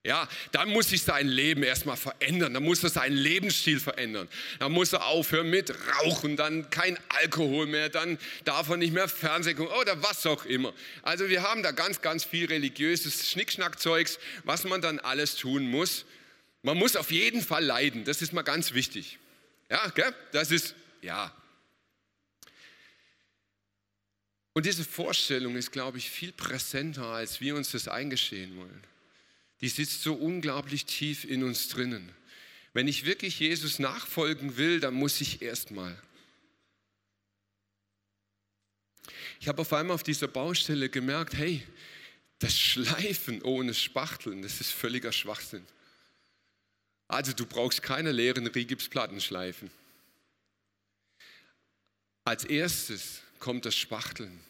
Ja, 0.03 0.29
dann 0.51 0.71
muss 0.71 0.89
sich 0.89 1.05
sein 1.05 1.29
Leben 1.29 1.63
erstmal 1.63 1.97
verändern, 1.97 2.55
dann 2.55 2.65
muss 2.65 2.83
er 2.83 2.91
seinen 2.91 3.15
Lebensstil 3.15 3.79
verändern, 3.79 4.27
dann 4.59 4.73
muss 4.73 4.93
er 4.93 5.07
aufhören 5.07 5.49
mit 5.49 5.73
Rauchen, 6.01 6.37
dann 6.37 6.69
kein 6.71 6.99
Alkohol 7.11 7.69
mehr, 7.69 7.89
dann 7.89 8.19
darf 8.45 8.69
er 8.69 8.79
nicht 8.79 8.93
mehr 8.93 9.07
Fernsehen 9.07 9.57
gucken 9.57 9.77
oder 9.77 10.03
was 10.03 10.27
auch 10.27 10.45
immer. 10.45 10.75
Also 11.03 11.29
wir 11.29 11.45
haben 11.45 11.63
da 11.63 11.71
ganz, 11.71 12.03
ganz 12.03 12.25
viel 12.25 12.47
religiöses 12.47 13.31
Schnickschnackzeugs, 13.31 14.19
was 14.43 14.65
man 14.65 14.83
dann 14.83 14.99
alles 14.99 15.37
tun 15.37 15.71
muss. 15.71 16.05
Man 16.63 16.77
muss 16.79 16.97
auf 16.97 17.13
jeden 17.13 17.43
Fall 17.43 17.65
leiden, 17.65 18.03
das 18.03 18.23
ist 18.23 18.33
mal 18.33 18.43
ganz 18.43 18.75
wichtig. 18.75 19.21
Ja, 19.73 19.89
gell? 19.89 20.15
das 20.33 20.51
ist, 20.51 20.75
ja. 21.01 21.35
Und 24.53 24.67
diese 24.67 24.85
Vorstellung 24.85 25.57
ist, 25.57 25.73
glaube 25.73 25.99
ich, 25.99 26.09
viel 26.11 26.33
präsenter, 26.33 27.07
als 27.07 27.41
wir 27.41 27.57
uns 27.57 27.73
das 27.73 27.89
eingestehen 27.89 28.57
wollen 28.57 28.87
die 29.63 29.69
sitzt 29.69 30.03
so 30.03 30.15
unglaublich 30.15 30.85
tief 30.85 31.25
in 31.25 31.45
uns 31.45 31.69
drinnen. 31.69 32.13
Wenn 32.75 32.89
ich 32.89 33.05
wirklich 33.05 33.39
Jesus 33.39 33.79
nachfolgen 33.79 34.57
will, 34.57 34.81
dann 34.81 34.95
muss 34.95 35.21
ich 35.21 35.41
erstmal. 35.41 35.97
Ich 39.41 39.49
habe 39.49 39.63
auf 39.63 39.73
einmal 39.73 39.95
auf 39.95 40.03
dieser 40.03 40.29
Baustelle 40.29 40.89
gemerkt, 40.89 41.35
hey, 41.35 41.63
das 42.41 42.59
Schleifen 42.59 43.41
ohne 43.43 43.73
Spachteln, 43.73 44.43
das 44.43 44.61
ist 44.61 44.73
völliger 44.73 45.13
Schwachsinn. 45.13 45.65
Also 47.13 47.35
du 47.35 47.45
brauchst 47.45 47.83
keine 47.83 48.11
leeren 48.11 48.47
Rigipsplatten 48.47 49.21
schleifen. 49.21 49.71
Als 52.25 52.45
erstes 52.45 53.21
kommt 53.39 53.67
das 53.67 53.77
Spachteln. 53.77 54.41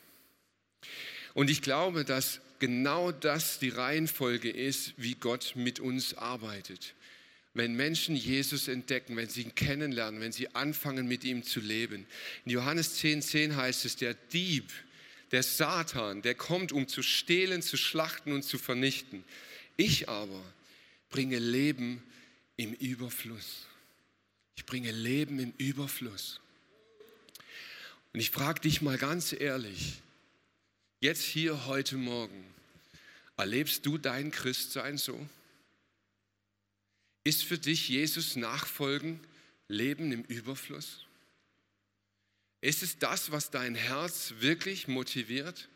Und 1.34 1.50
ich 1.50 1.60
glaube, 1.60 2.04
dass 2.04 2.40
genau 2.60 3.10
das 3.10 3.58
die 3.58 3.70
Reihenfolge 3.70 4.48
ist, 4.48 4.92
wie 4.96 5.16
Gott 5.16 5.54
mit 5.56 5.80
uns 5.80 6.14
arbeitet. 6.14 6.94
Wenn 7.52 7.74
Menschen 7.74 8.14
Jesus 8.14 8.68
entdecken, 8.68 9.16
wenn 9.16 9.28
sie 9.28 9.42
ihn 9.42 9.56
kennenlernen, 9.56 10.20
wenn 10.20 10.30
sie 10.30 10.54
anfangen, 10.54 11.08
mit 11.08 11.24
ihm 11.24 11.42
zu 11.42 11.58
leben. 11.58 12.06
In 12.44 12.52
Johannes 12.52 12.96
10,10 13.02 13.20
10 13.22 13.56
heißt 13.56 13.84
es, 13.86 13.96
der 13.96 14.14
Dieb, 14.14 14.70
der 15.32 15.42
Satan, 15.42 16.22
der 16.22 16.36
kommt, 16.36 16.70
um 16.70 16.86
zu 16.86 17.02
stehlen, 17.02 17.60
zu 17.60 17.76
schlachten 17.76 18.30
und 18.30 18.44
zu 18.44 18.56
vernichten. 18.56 19.24
Ich 19.76 20.08
aber 20.08 20.40
bringe 21.10 21.40
Leben 21.40 22.04
im 22.62 22.74
Überfluss. 22.74 23.66
Ich 24.56 24.66
bringe 24.66 24.90
Leben 24.90 25.38
im 25.38 25.52
Überfluss. 25.58 26.40
Und 28.12 28.20
ich 28.20 28.30
frage 28.30 28.60
dich 28.60 28.82
mal 28.82 28.98
ganz 28.98 29.32
ehrlich, 29.32 30.02
jetzt 31.00 31.22
hier 31.22 31.66
heute 31.66 31.96
Morgen, 31.96 32.52
Erlebst 33.36 33.86
du 33.86 33.98
dein 33.98 34.30
Christsein 34.30 34.98
so? 34.98 35.18
Ist 37.24 37.44
für 37.44 37.58
dich 37.58 37.88
Jesus 37.88 38.36
Nachfolgen 38.36 39.20
Leben 39.68 40.12
im 40.12 40.22
Überfluss? 40.22 41.06
Ist 42.60 42.82
es 42.82 42.98
das, 42.98 43.32
was 43.32 43.50
dein 43.50 43.74
Herz 43.74 44.34
wirklich 44.38 44.86
motiviert? 44.86 45.68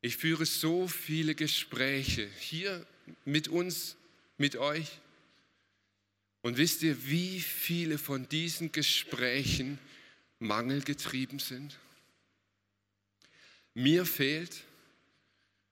Ich 0.00 0.16
führe 0.16 0.44
so 0.44 0.88
viele 0.88 1.34
Gespräche 1.34 2.28
hier 2.38 2.86
mit 3.24 3.48
uns, 3.48 3.96
mit 4.36 4.56
euch. 4.56 5.00
Und 6.42 6.56
wisst 6.56 6.82
ihr, 6.82 7.06
wie 7.06 7.40
viele 7.40 7.98
von 7.98 8.28
diesen 8.28 8.72
Gesprächen 8.72 9.78
mangelgetrieben 10.40 11.38
sind? 11.38 11.78
Mir 13.74 14.04
fehlt, 14.04 14.64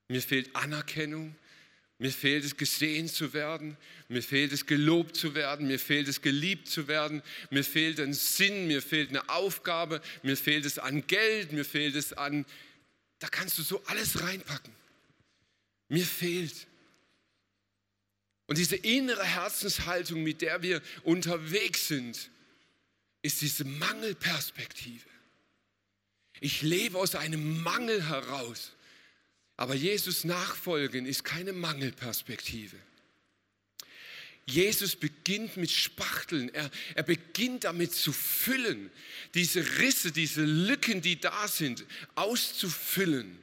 mir 0.08 0.22
fehlt 0.22 0.54
Anerkennung. 0.56 1.34
Mir 1.98 2.10
fehlt 2.10 2.46
es, 2.46 2.56
gesehen 2.56 3.08
zu 3.08 3.34
werden. 3.34 3.76
Mir 4.08 4.22
fehlt 4.22 4.52
es, 4.52 4.64
gelobt 4.64 5.16
zu 5.16 5.34
werden. 5.34 5.66
Mir 5.66 5.78
fehlt 5.78 6.08
es, 6.08 6.22
geliebt 6.22 6.66
zu 6.66 6.88
werden. 6.88 7.22
Mir 7.50 7.62
fehlt 7.62 8.00
ein 8.00 8.14
Sinn. 8.14 8.66
Mir 8.66 8.80
fehlt 8.80 9.10
eine 9.10 9.28
Aufgabe. 9.28 10.00
Mir 10.22 10.38
fehlt 10.38 10.64
es 10.64 10.78
an 10.78 11.06
Geld. 11.06 11.52
Mir 11.52 11.66
fehlt 11.66 11.94
es 11.94 12.14
an, 12.14 12.46
da 13.18 13.28
kannst 13.28 13.58
du 13.58 13.62
so 13.62 13.84
alles 13.84 14.22
reinpacken. 14.22 14.72
Mir 15.88 16.06
fehlt. 16.06 16.66
Und 18.50 18.58
diese 18.58 18.74
innere 18.74 19.22
Herzenshaltung, 19.22 20.24
mit 20.24 20.42
der 20.42 20.60
wir 20.60 20.82
unterwegs 21.04 21.86
sind, 21.86 22.30
ist 23.22 23.42
diese 23.42 23.64
Mangelperspektive. 23.64 25.06
Ich 26.40 26.60
lebe 26.60 26.98
aus 26.98 27.14
einem 27.14 27.62
Mangel 27.62 28.08
heraus. 28.08 28.72
Aber 29.56 29.76
Jesus 29.76 30.24
nachfolgen 30.24 31.06
ist 31.06 31.22
keine 31.22 31.52
Mangelperspektive. 31.52 32.74
Jesus 34.46 34.96
beginnt 34.96 35.56
mit 35.56 35.70
Spachteln. 35.70 36.52
Er, 36.52 36.72
er 36.96 37.04
beginnt 37.04 37.62
damit 37.62 37.94
zu 37.94 38.12
füllen, 38.12 38.90
diese 39.34 39.78
Risse, 39.78 40.10
diese 40.10 40.42
Lücken, 40.42 41.02
die 41.02 41.20
da 41.20 41.46
sind, 41.46 41.84
auszufüllen. 42.16 43.38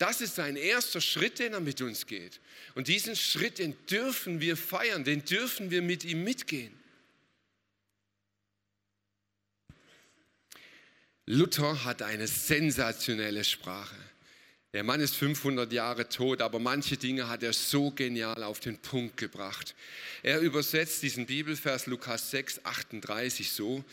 Das 0.00 0.22
ist 0.22 0.36
sein 0.36 0.56
erster 0.56 1.02
Schritt, 1.02 1.40
den 1.40 1.52
er 1.52 1.60
mit 1.60 1.82
uns 1.82 2.06
geht. 2.06 2.40
Und 2.74 2.88
diesen 2.88 3.14
Schritt, 3.14 3.58
den 3.58 3.76
dürfen 3.84 4.40
wir 4.40 4.56
feiern, 4.56 5.04
den 5.04 5.26
dürfen 5.26 5.70
wir 5.70 5.82
mit 5.82 6.04
ihm 6.04 6.24
mitgehen. 6.24 6.72
Luther 11.26 11.84
hat 11.84 12.00
eine 12.00 12.26
sensationelle 12.26 13.44
Sprache. 13.44 13.94
Der 14.72 14.84
Mann 14.84 15.02
ist 15.02 15.16
500 15.16 15.70
Jahre 15.70 16.08
tot, 16.08 16.40
aber 16.40 16.58
manche 16.58 16.96
Dinge 16.96 17.28
hat 17.28 17.42
er 17.42 17.52
so 17.52 17.90
genial 17.90 18.42
auf 18.42 18.58
den 18.58 18.78
Punkt 18.78 19.18
gebracht. 19.18 19.74
Er 20.22 20.40
übersetzt 20.40 21.02
diesen 21.02 21.26
Bibelvers 21.26 21.84
Lukas 21.84 22.30
6, 22.30 22.64
38 22.64 23.52
so, 23.52 23.84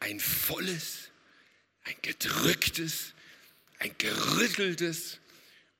ein 0.00 0.18
volles, 0.18 1.10
ein 1.84 1.94
gedrücktes, 2.02 3.12
ein 3.78 3.92
gerütteltes 3.96 5.20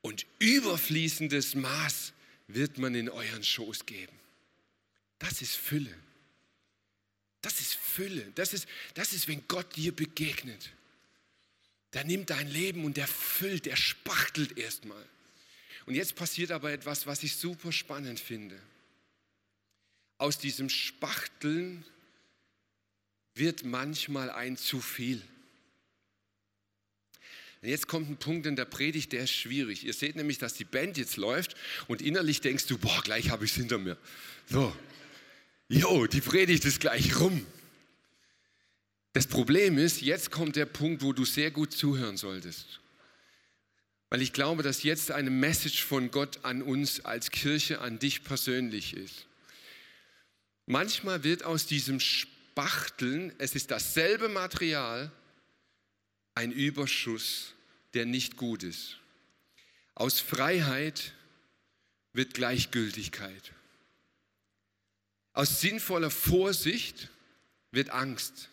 und 0.07 0.27
überfließendes 0.39 1.55
Maß 1.55 2.13
wird 2.49 2.79
man 2.79 2.95
in 2.95 3.09
euren 3.09 3.43
Schoß 3.43 3.87
geben. 3.87 4.17
Das 5.19 5.43
ist 5.43 5.57
Fülle. 5.57 5.95
Das 7.43 7.61
ist 7.61 7.75
Fülle. 7.75 8.31
Das 8.35 8.53
ist, 8.53 8.67
das 8.95 9.13
ist, 9.13 9.29
wenn 9.29 9.47
Gott 9.49 9.77
dir 9.77 9.95
begegnet 9.95 10.71
der 11.97 12.05
nimmt 12.05 12.29
dein 12.29 12.49
Leben 12.49 12.85
und 12.85 12.99
der 12.99 13.07
füllt, 13.07 13.65
der 13.65 13.77
spachtelt 13.77 14.59
erstmal. 14.59 15.03
Und 15.87 15.95
jetzt 15.95 16.15
passiert 16.15 16.51
aber 16.51 16.71
etwas, 16.71 17.07
was 17.07 17.23
ich 17.23 17.37
super 17.37 17.73
spannend 17.73 18.21
finde. 18.21 18.61
Aus 20.19 20.39
diesem 20.39 20.69
Spachteln 20.69 21.87
wird 23.35 23.65
manchmal 23.65 24.31
ein 24.31 24.59
zu 24.59 24.83
viel. 24.83 25.23
Und 27.67 27.71
jetzt 27.71 27.89
kommt 27.89 28.09
ein 28.09 28.17
Punkt 28.17 28.47
in 28.47 28.55
der 28.55 28.65
Predigt, 28.65 29.13
der 29.13 29.25
ist 29.25 29.33
schwierig. 29.33 29.85
Ihr 29.85 29.93
seht 29.93 30.15
nämlich, 30.15 30.39
dass 30.39 30.55
die 30.55 30.65
Band 30.65 30.97
jetzt 30.99 31.17
läuft 31.17 31.57
und 31.89 32.01
innerlich 32.01 32.41
denkst 32.41 32.67
du, 32.67 32.79
boah, 32.79 33.03
gleich 33.03 33.31
habe 33.31 33.45
ich 33.45 33.51
es 33.51 33.57
hinter 33.57 33.77
mir. 33.79 33.99
So, 34.49 34.73
jo, 35.67 36.07
die 36.07 36.21
Predigt 36.21 36.65
ist 36.65 36.79
gleich 36.79 37.19
rum. 37.19 37.45
Das 39.15 39.27
Problem 39.27 39.79
ist, 39.79 40.01
jetzt 40.01 40.31
kommt 40.31 40.55
der 40.55 40.67
Punkt, 40.67 41.03
wo 41.03 41.13
du 41.13 41.25
sehr 41.25 41.51
gut 41.51 41.73
zuhören 41.73 42.17
solltest. 42.17 42.79
Weil 44.11 44.23
ich 44.23 44.33
glaube, 44.33 44.63
dass 44.63 44.85
jetzt 44.85 45.11
eine 45.11 45.31
Message 45.31 45.83
von 45.83 46.13
Gott 46.13 46.45
an 46.45 46.63
uns 46.63 47.05
als 47.05 47.33
Kirche, 47.33 47.81
an 47.81 47.99
dich 47.99 48.23
persönlich 48.23 48.95
ist. 48.95 49.27
Manchmal 50.67 51.25
wird 51.25 51.43
aus 51.43 51.67
diesem 51.67 51.99
Spachteln, 51.99 53.33
es 53.39 53.57
ist 53.57 53.73
dasselbe 53.73 54.29
Material, 54.29 55.11
ein 56.37 56.53
Überschuss, 56.53 57.56
der 57.97 58.05
nicht 58.05 58.37
gut 58.37 58.63
ist. 58.63 58.99
Aus 59.95 60.21
Freiheit 60.21 61.15
wird 62.13 62.35
Gleichgültigkeit. 62.35 63.53
Aus 65.33 65.63
sinnvoller 65.63 66.11
Vorsicht 66.11 67.09
wird 67.71 67.89
Angst. 67.91 68.51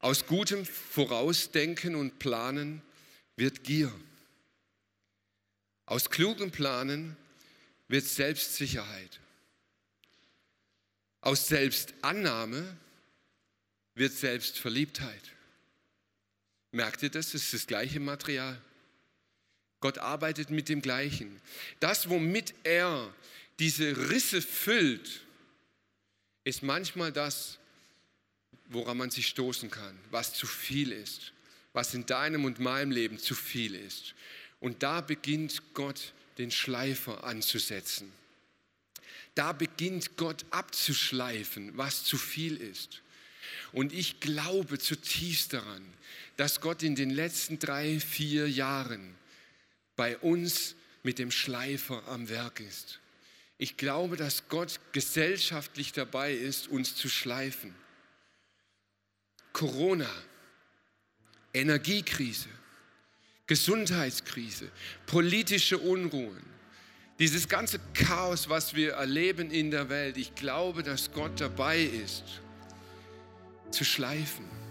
Aus 0.00 0.26
gutem 0.26 0.66
Vorausdenken 0.66 1.94
und 1.94 2.18
Planen 2.18 2.82
wird 3.36 3.64
Gier. 3.64 3.92
Aus 5.86 6.10
klugem 6.10 6.50
Planen 6.50 7.16
wird 7.88 8.04
Selbstsicherheit. 8.04 9.20
Aus 11.22 11.48
Selbstannahme 11.48 12.76
wird 13.94 14.12
Selbstverliebtheit. 14.12 15.30
Merkt 16.72 17.02
ihr 17.02 17.10
das? 17.10 17.32
Das 17.32 17.42
ist 17.44 17.54
das 17.54 17.66
gleiche 17.66 18.00
Material. 18.00 18.60
Gott 19.80 19.98
arbeitet 19.98 20.50
mit 20.50 20.68
dem 20.68 20.80
Gleichen. 20.80 21.40
Das, 21.80 22.08
womit 22.08 22.54
er 22.64 23.12
diese 23.58 24.10
Risse 24.10 24.40
füllt, 24.40 25.20
ist 26.44 26.62
manchmal 26.62 27.12
das, 27.12 27.58
woran 28.66 28.96
man 28.96 29.10
sich 29.10 29.26
stoßen 29.26 29.70
kann, 29.70 29.98
was 30.10 30.32
zu 30.34 30.46
viel 30.46 30.92
ist, 30.92 31.32
was 31.72 31.94
in 31.94 32.06
deinem 32.06 32.44
und 32.44 32.58
meinem 32.58 32.90
Leben 32.90 33.18
zu 33.18 33.34
viel 33.34 33.74
ist. 33.74 34.14
Und 34.60 34.82
da 34.82 35.00
beginnt 35.00 35.74
Gott 35.74 36.12
den 36.38 36.50
Schleifer 36.50 37.24
anzusetzen. 37.24 38.10
Da 39.34 39.52
beginnt 39.52 40.16
Gott 40.16 40.44
abzuschleifen, 40.50 41.76
was 41.76 42.04
zu 42.04 42.16
viel 42.16 42.56
ist. 42.56 43.02
Und 43.72 43.92
ich 43.92 44.20
glaube 44.20 44.78
zutiefst 44.78 45.52
daran, 45.52 45.82
dass 46.42 46.60
Gott 46.60 46.82
in 46.82 46.96
den 46.96 47.10
letzten 47.10 47.60
drei, 47.60 48.00
vier 48.00 48.50
Jahren 48.50 49.14
bei 49.94 50.18
uns 50.18 50.74
mit 51.04 51.20
dem 51.20 51.30
Schleifer 51.30 52.02
am 52.08 52.28
Werk 52.28 52.58
ist. 52.58 52.98
Ich 53.58 53.76
glaube, 53.76 54.16
dass 54.16 54.48
Gott 54.48 54.80
gesellschaftlich 54.90 55.92
dabei 55.92 56.32
ist, 56.32 56.66
uns 56.66 56.96
zu 56.96 57.08
schleifen. 57.08 57.72
Corona, 59.52 60.10
Energiekrise, 61.54 62.48
Gesundheitskrise, 63.46 64.68
politische 65.06 65.78
Unruhen, 65.78 66.42
dieses 67.20 67.48
ganze 67.48 67.78
Chaos, 67.94 68.48
was 68.48 68.74
wir 68.74 68.94
erleben 68.94 69.52
in 69.52 69.70
der 69.70 69.88
Welt, 69.88 70.16
ich 70.16 70.34
glaube, 70.34 70.82
dass 70.82 71.12
Gott 71.12 71.40
dabei 71.40 71.80
ist, 71.84 72.24
zu 73.70 73.84
schleifen. 73.84 74.61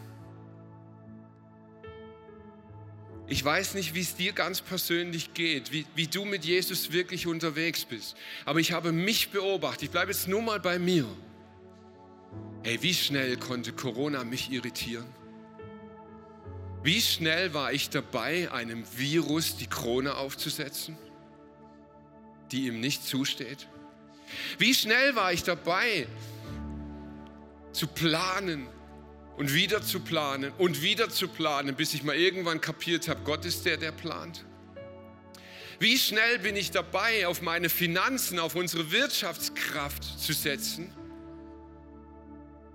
Ich 3.31 3.45
weiß 3.45 3.75
nicht, 3.75 3.93
wie 3.93 4.01
es 4.01 4.13
dir 4.17 4.33
ganz 4.33 4.59
persönlich 4.59 5.33
geht, 5.33 5.71
wie, 5.71 5.85
wie 5.95 6.05
du 6.05 6.25
mit 6.25 6.43
Jesus 6.43 6.91
wirklich 6.91 7.27
unterwegs 7.27 7.85
bist. 7.85 8.17
Aber 8.43 8.59
ich 8.59 8.73
habe 8.73 8.91
mich 8.91 9.29
beobachtet. 9.29 9.83
Ich 9.83 9.89
bleibe 9.89 10.11
jetzt 10.11 10.27
nur 10.27 10.41
mal 10.41 10.59
bei 10.59 10.77
mir. 10.77 11.07
Hey, 12.61 12.77
wie 12.81 12.93
schnell 12.93 13.37
konnte 13.37 13.71
Corona 13.71 14.25
mich 14.25 14.51
irritieren? 14.51 15.05
Wie 16.83 16.99
schnell 16.99 17.53
war 17.53 17.71
ich 17.71 17.89
dabei, 17.89 18.51
einem 18.51 18.83
Virus 18.97 19.55
die 19.55 19.67
Krone 19.67 20.17
aufzusetzen, 20.17 20.97
die 22.51 22.67
ihm 22.67 22.81
nicht 22.81 23.05
zusteht? 23.05 23.69
Wie 24.57 24.73
schnell 24.73 25.15
war 25.15 25.31
ich 25.31 25.43
dabei, 25.43 26.05
zu 27.71 27.87
planen, 27.87 28.67
und 29.37 29.53
wieder 29.53 29.81
zu 29.81 29.99
planen 29.99 30.51
und 30.57 30.81
wieder 30.81 31.09
zu 31.09 31.27
planen, 31.27 31.75
bis 31.75 31.93
ich 31.93 32.03
mal 32.03 32.15
irgendwann 32.15 32.61
kapiert 32.61 33.07
habe, 33.07 33.21
Gott 33.23 33.45
ist 33.45 33.65
der, 33.65 33.77
der 33.77 33.91
plant. 33.91 34.45
Wie 35.79 35.97
schnell 35.97 36.39
bin 36.39 36.55
ich 36.55 36.69
dabei, 36.69 37.25
auf 37.25 37.41
meine 37.41 37.67
Finanzen, 37.67 38.37
auf 38.37 38.55
unsere 38.55 38.91
Wirtschaftskraft 38.91 40.03
zu 40.03 40.31
setzen, 40.33 40.93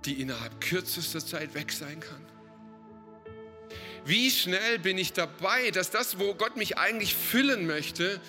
die 0.03 0.21
innerhalb 0.21 0.59
kürzester 0.59 1.25
Zeit 1.25 1.53
weg 1.53 1.71
sein 1.71 2.01
kann? 2.01 2.25
Wie 4.05 4.31
schnell 4.31 4.79
bin 4.79 4.97
ich 4.97 5.13
dabei, 5.13 5.71
dass 5.71 5.89
das, 5.89 6.19
wo 6.19 6.33
Gott 6.33 6.57
mich 6.57 6.77
eigentlich 6.77 7.15
füllen 7.15 7.65
möchte, 7.67 8.21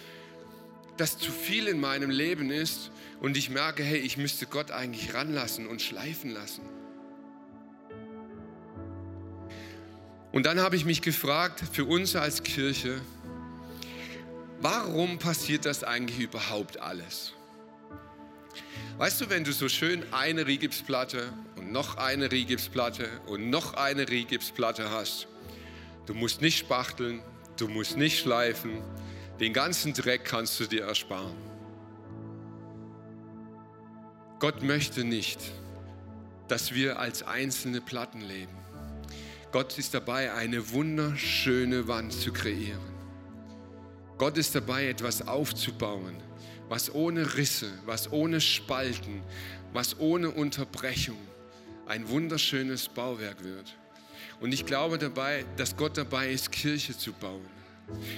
das 0.96 1.18
zu 1.18 1.30
viel 1.30 1.68
in 1.68 1.80
meinem 1.80 2.10
Leben 2.10 2.50
ist 2.50 2.90
und 3.20 3.36
ich 3.36 3.50
merke, 3.50 3.82
hey, 3.82 3.98
ich 3.98 4.16
müsste 4.16 4.46
Gott 4.46 4.70
eigentlich 4.70 5.14
ranlassen 5.14 5.66
und 5.66 5.82
schleifen 5.82 6.30
lassen. 6.30 6.62
Und 10.32 10.44
dann 10.44 10.60
habe 10.60 10.76
ich 10.76 10.84
mich 10.84 11.02
gefragt, 11.02 11.62
für 11.72 11.84
uns 11.84 12.14
als 12.14 12.42
Kirche, 12.42 13.00
warum 14.60 15.18
passiert 15.18 15.64
das 15.64 15.84
eigentlich 15.84 16.20
überhaupt 16.20 16.80
alles? 16.80 17.32
Weißt 18.98 19.20
du, 19.20 19.30
wenn 19.30 19.44
du 19.44 19.52
so 19.52 19.68
schön 19.68 20.02
eine 20.12 20.46
Rigipsplatte 20.46 21.32
und 21.56 21.72
noch 21.72 21.96
eine 21.96 22.30
Rigipsplatte 22.30 23.08
und 23.26 23.48
noch 23.48 23.74
eine 23.74 24.08
Rigipsplatte 24.08 24.90
hast, 24.90 25.28
du 26.06 26.14
musst 26.14 26.42
nicht 26.42 26.58
spachteln, 26.58 27.22
du 27.56 27.68
musst 27.68 27.96
nicht 27.96 28.18
schleifen, 28.18 28.82
den 29.40 29.52
ganzen 29.52 29.94
Dreck 29.94 30.24
kannst 30.24 30.58
du 30.58 30.66
dir 30.66 30.84
ersparen. 30.84 31.36
Gott 34.40 34.62
möchte 34.62 35.04
nicht, 35.04 35.40
dass 36.48 36.74
wir 36.74 36.98
als 36.98 37.22
einzelne 37.22 37.80
Platten 37.80 38.20
leben. 38.20 38.57
Gott 39.50 39.78
ist 39.78 39.94
dabei, 39.94 40.32
eine 40.34 40.72
wunderschöne 40.72 41.88
Wand 41.88 42.12
zu 42.12 42.32
kreieren. 42.32 42.98
Gott 44.18 44.36
ist 44.36 44.54
dabei, 44.54 44.88
etwas 44.88 45.26
aufzubauen, 45.26 46.16
was 46.68 46.94
ohne 46.94 47.36
Risse, 47.36 47.72
was 47.86 48.12
ohne 48.12 48.42
Spalten, 48.42 49.22
was 49.72 49.98
ohne 49.98 50.30
Unterbrechung 50.30 51.16
ein 51.86 52.06
wunderschönes 52.10 52.88
Bauwerk 52.88 53.42
wird. 53.42 53.74
Und 54.40 54.52
ich 54.52 54.66
glaube 54.66 54.98
dabei, 54.98 55.46
dass 55.56 55.76
Gott 55.76 55.96
dabei 55.96 56.30
ist, 56.30 56.52
Kirche 56.52 56.96
zu 56.96 57.14
bauen. 57.14 57.46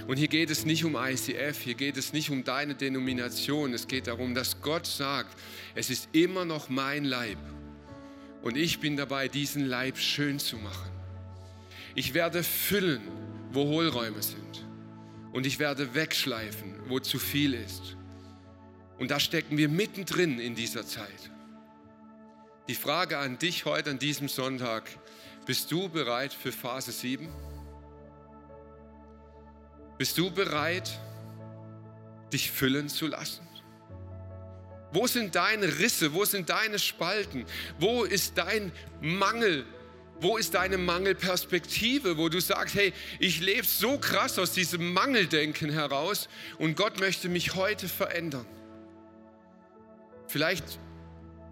Und 0.09 0.17
hier 0.17 0.27
geht 0.27 0.51
es 0.51 0.67
nicht 0.67 0.85
um 0.85 0.97
ICF, 0.97 1.61
hier 1.61 1.75
geht 1.75 1.97
es 1.97 2.13
nicht 2.13 2.31
um 2.31 2.43
deine 2.43 2.75
Denomination, 2.75 3.73
es 3.73 3.87
geht 3.87 4.09
darum, 4.09 4.35
dass 4.35 4.61
Gott 4.61 4.85
sagt, 4.85 5.39
es 5.77 5.91
ist 5.91 6.09
immer 6.11 6.45
noch 6.45 6.69
mein 6.69 7.05
Leib. 7.05 7.39
Und 8.43 8.57
ich 8.57 8.81
bin 8.81 8.97
dabei, 8.97 9.29
diesen 9.29 9.67
Leib 9.67 9.97
schön 9.97 10.41
zu 10.41 10.57
machen. 10.57 11.00
Ich 11.95 12.15
werde 12.15 12.43
füllen, 12.43 13.03
wo 13.53 13.65
Hohlräume 13.65 14.23
sind. 14.23 14.67
Und 15.33 15.47
ich 15.47 15.59
werde 15.59 15.95
wegschleifen, 15.95 16.75
wo 16.89 16.99
zu 16.99 17.19
viel 17.19 17.55
ist. 17.55 17.97
Und 18.99 19.11
da 19.11 19.19
stecken 19.19 19.57
wir 19.57 19.69
mittendrin 19.69 20.39
in 20.39 20.55
dieser 20.55 20.87
Zeit. 20.87 21.31
Die 22.69 22.75
Frage 22.75 23.19
an 23.19 23.39
dich 23.39 23.65
heute, 23.65 23.91
an 23.91 23.99
diesem 23.99 24.29
Sonntag, 24.29 24.85
bist 25.47 25.71
du 25.73 25.89
bereit 25.89 26.33
für 26.33 26.53
Phase 26.53 26.93
7? 26.93 27.29
Bist 29.99 30.17
du 30.19 30.31
bereit, 30.31 30.99
dich 32.33 32.51
füllen 32.51 32.89
zu 32.89 33.07
lassen? 33.07 33.47
Wo 34.93 35.07
sind 35.07 35.35
deine 35.35 35.67
Risse? 35.79 36.13
Wo 36.13 36.25
sind 36.25 36.49
deine 36.49 36.79
Spalten? 36.79 37.45
Wo 37.79 38.05
ist 38.05 38.37
dein 38.37 38.73
Mangel 39.01 39.65
wo 40.21 40.37
ist 40.37 40.55
deine 40.55 40.79
Mangelperspektive, 40.79 42.19
wo 42.19 42.29
du 42.29 42.41
sagst, 42.41 42.75
hey, 42.75 42.93
ich 43.19 43.41
lebe 43.41 43.67
so 43.67 43.99
krass 43.99 44.39
aus 44.39 44.53
diesem 44.53 44.93
Mangeldenken 44.93 45.71
heraus 45.71 46.29
und 46.59 46.77
Gott 46.77 47.01
möchte 47.01 47.29
mich 47.29 47.55
heute 47.55 47.89
verändern. 47.89 48.47
Vielleicht 50.29 50.79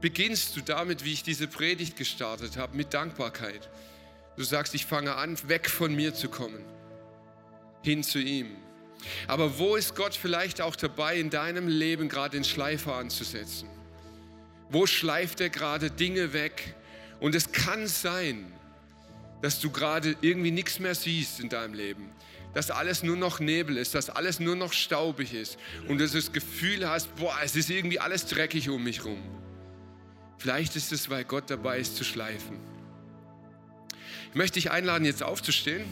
beginnst 0.01 0.57
du 0.57 0.61
damit, 0.61 1.05
wie 1.05 1.13
ich 1.13 1.23
diese 1.23 1.49
Predigt 1.49 1.97
gestartet 1.97 2.57
habe, 2.57 2.77
mit 2.77 2.95
Dankbarkeit. 2.95 3.69
Du 4.37 4.45
sagst, 4.45 4.75
ich 4.75 4.87
fange 4.87 5.17
an, 5.17 5.37
weg 5.49 5.69
von 5.69 5.95
mir 5.95 6.15
zu 6.15 6.29
kommen, 6.29 6.65
hin 7.83 8.05
zu 8.05 8.21
ihm. 8.21 8.57
Aber 9.27 9.59
wo 9.59 9.77
ist 9.77 9.97
Gott 9.97 10.15
vielleicht 10.15 10.61
auch 10.61 10.77
dabei, 10.77 11.19
in 11.19 11.31
deinem 11.31 11.69
Leben 11.69 12.09
gerade 12.09 12.37
den 12.37 12.45
Schleifer 12.45 12.95
anzusetzen? 12.95 13.69
Wo 14.71 14.87
schleift 14.87 15.41
er 15.41 15.49
gerade 15.49 15.91
Dinge 15.91 16.33
weg? 16.33 16.75
Und 17.21 17.35
es 17.35 17.53
kann 17.53 17.87
sein, 17.87 18.53
dass 19.41 19.61
du 19.61 19.71
gerade 19.71 20.17
irgendwie 20.21 20.51
nichts 20.51 20.79
mehr 20.79 20.95
siehst 20.95 21.41
in 21.41 21.49
deinem 21.49 21.75
Leben, 21.75 22.11
dass 22.55 22.71
alles 22.71 23.03
nur 23.03 23.17
noch 23.17 23.41
Nebel 23.41 23.77
ist, 23.77 23.95
dass 23.95 24.11
alles 24.11 24.41
nur 24.41 24.57
noch 24.57 24.73
staubig 24.73 25.35
ist 25.35 25.59
und 25.87 26.01
dass 26.01 26.13
du 26.13 26.19
das 26.19 26.33
Gefühl 26.33 26.89
hast, 26.89 27.15
boah, 27.17 27.37
es 27.43 27.55
ist 27.55 27.71
irgendwie 27.71 28.01
alles 28.01 28.27
dreckig 28.27 28.69
um 28.69 28.83
mich 28.83 29.05
rum. 29.05 29.23
Vielleicht 30.39 30.77
ist 30.77 30.93
es, 30.93 31.11
weil 31.11 31.25
Gott 31.25 31.51
dabei 31.51 31.79
ist 31.79 31.97
zu 31.97 32.05
schleifen. 32.05 32.59
Ich 34.31 34.35
möchte 34.35 34.55
dich 34.55 34.71
einladen, 34.71 35.05
jetzt 35.05 35.23
aufzustehen, 35.23 35.85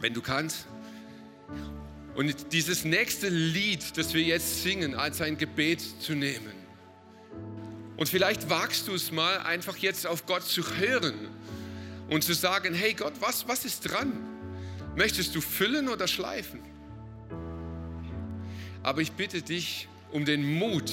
wenn 0.00 0.14
du 0.14 0.22
kannst. 0.22 0.66
Und 2.14 2.52
dieses 2.52 2.84
nächste 2.84 3.28
Lied, 3.28 3.96
das 3.96 4.14
wir 4.14 4.22
jetzt 4.22 4.62
singen, 4.62 4.94
als 4.94 5.20
ein 5.20 5.38
Gebet 5.38 5.80
zu 5.80 6.14
nehmen. 6.14 6.52
Und 7.96 8.08
vielleicht 8.08 8.50
wagst 8.50 8.88
du 8.88 8.94
es 8.94 9.12
mal, 9.12 9.38
einfach 9.38 9.76
jetzt 9.76 10.06
auf 10.06 10.26
Gott 10.26 10.42
zu 10.42 10.62
hören 10.76 11.14
und 12.12 12.22
zu 12.22 12.34
sagen, 12.34 12.74
hey 12.74 12.92
Gott, 12.92 13.14
was, 13.20 13.48
was 13.48 13.64
ist 13.64 13.90
dran? 13.90 14.12
Möchtest 14.96 15.34
du 15.34 15.40
füllen 15.40 15.88
oder 15.88 16.06
schleifen? 16.06 16.60
Aber 18.82 19.00
ich 19.00 19.12
bitte 19.12 19.40
dich 19.40 19.88
um 20.10 20.26
den 20.26 20.58
Mut, 20.58 20.92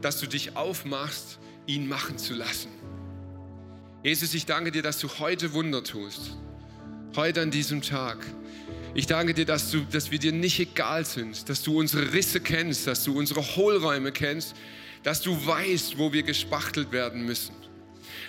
dass 0.00 0.20
du 0.20 0.28
dich 0.28 0.56
aufmachst, 0.56 1.40
ihn 1.66 1.88
machen 1.88 2.16
zu 2.16 2.34
lassen. 2.34 2.68
Jesus, 4.04 4.34
ich 4.34 4.46
danke 4.46 4.70
dir, 4.70 4.82
dass 4.82 4.98
du 5.00 5.08
heute 5.18 5.52
Wunder 5.52 5.82
tust. 5.82 6.36
Heute 7.16 7.42
an 7.42 7.50
diesem 7.50 7.82
Tag. 7.82 8.18
Ich 8.94 9.08
danke 9.08 9.34
dir, 9.34 9.46
dass, 9.46 9.72
du, 9.72 9.80
dass 9.80 10.12
wir 10.12 10.20
dir 10.20 10.32
nicht 10.32 10.60
egal 10.60 11.04
sind, 11.04 11.48
dass 11.48 11.62
du 11.62 11.76
unsere 11.76 12.12
Risse 12.12 12.40
kennst, 12.40 12.86
dass 12.86 13.02
du 13.02 13.18
unsere 13.18 13.56
Hohlräume 13.56 14.12
kennst, 14.12 14.54
dass 15.02 15.22
du 15.22 15.44
weißt, 15.44 15.98
wo 15.98 16.12
wir 16.12 16.22
gespachtelt 16.22 16.92
werden 16.92 17.24
müssen. 17.24 17.63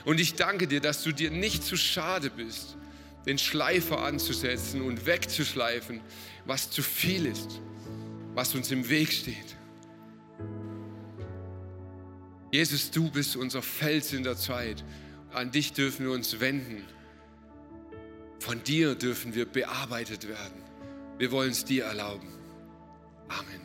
Und 0.05 0.19
ich 0.19 0.35
danke 0.35 0.67
dir, 0.67 0.79
dass 0.79 1.03
du 1.03 1.11
dir 1.11 1.31
nicht 1.31 1.63
zu 1.63 1.75
schade 1.75 2.29
bist, 2.29 2.77
den 3.25 3.39
Schleifer 3.39 4.03
anzusetzen 4.03 4.81
und 4.81 5.05
wegzuschleifen, 5.07 5.99
was 6.45 6.69
zu 6.69 6.83
viel 6.83 7.25
ist, 7.25 7.59
was 8.35 8.53
uns 8.53 8.71
im 8.71 8.87
Weg 8.87 9.11
steht. 9.11 9.55
Jesus, 12.51 12.91
du 12.91 13.09
bist 13.09 13.35
unser 13.35 13.61
Fels 13.61 14.13
in 14.13 14.23
der 14.23 14.37
Zeit. 14.37 14.83
An 15.33 15.51
dich 15.51 15.73
dürfen 15.73 16.05
wir 16.05 16.13
uns 16.13 16.39
wenden. 16.39 16.85
Von 18.39 18.63
dir 18.63 18.95
dürfen 18.95 19.33
wir 19.33 19.45
bearbeitet 19.45 20.27
werden. 20.27 20.63
Wir 21.17 21.31
wollen 21.31 21.51
es 21.51 21.65
dir 21.65 21.85
erlauben. 21.85 22.27
Amen. 23.27 23.64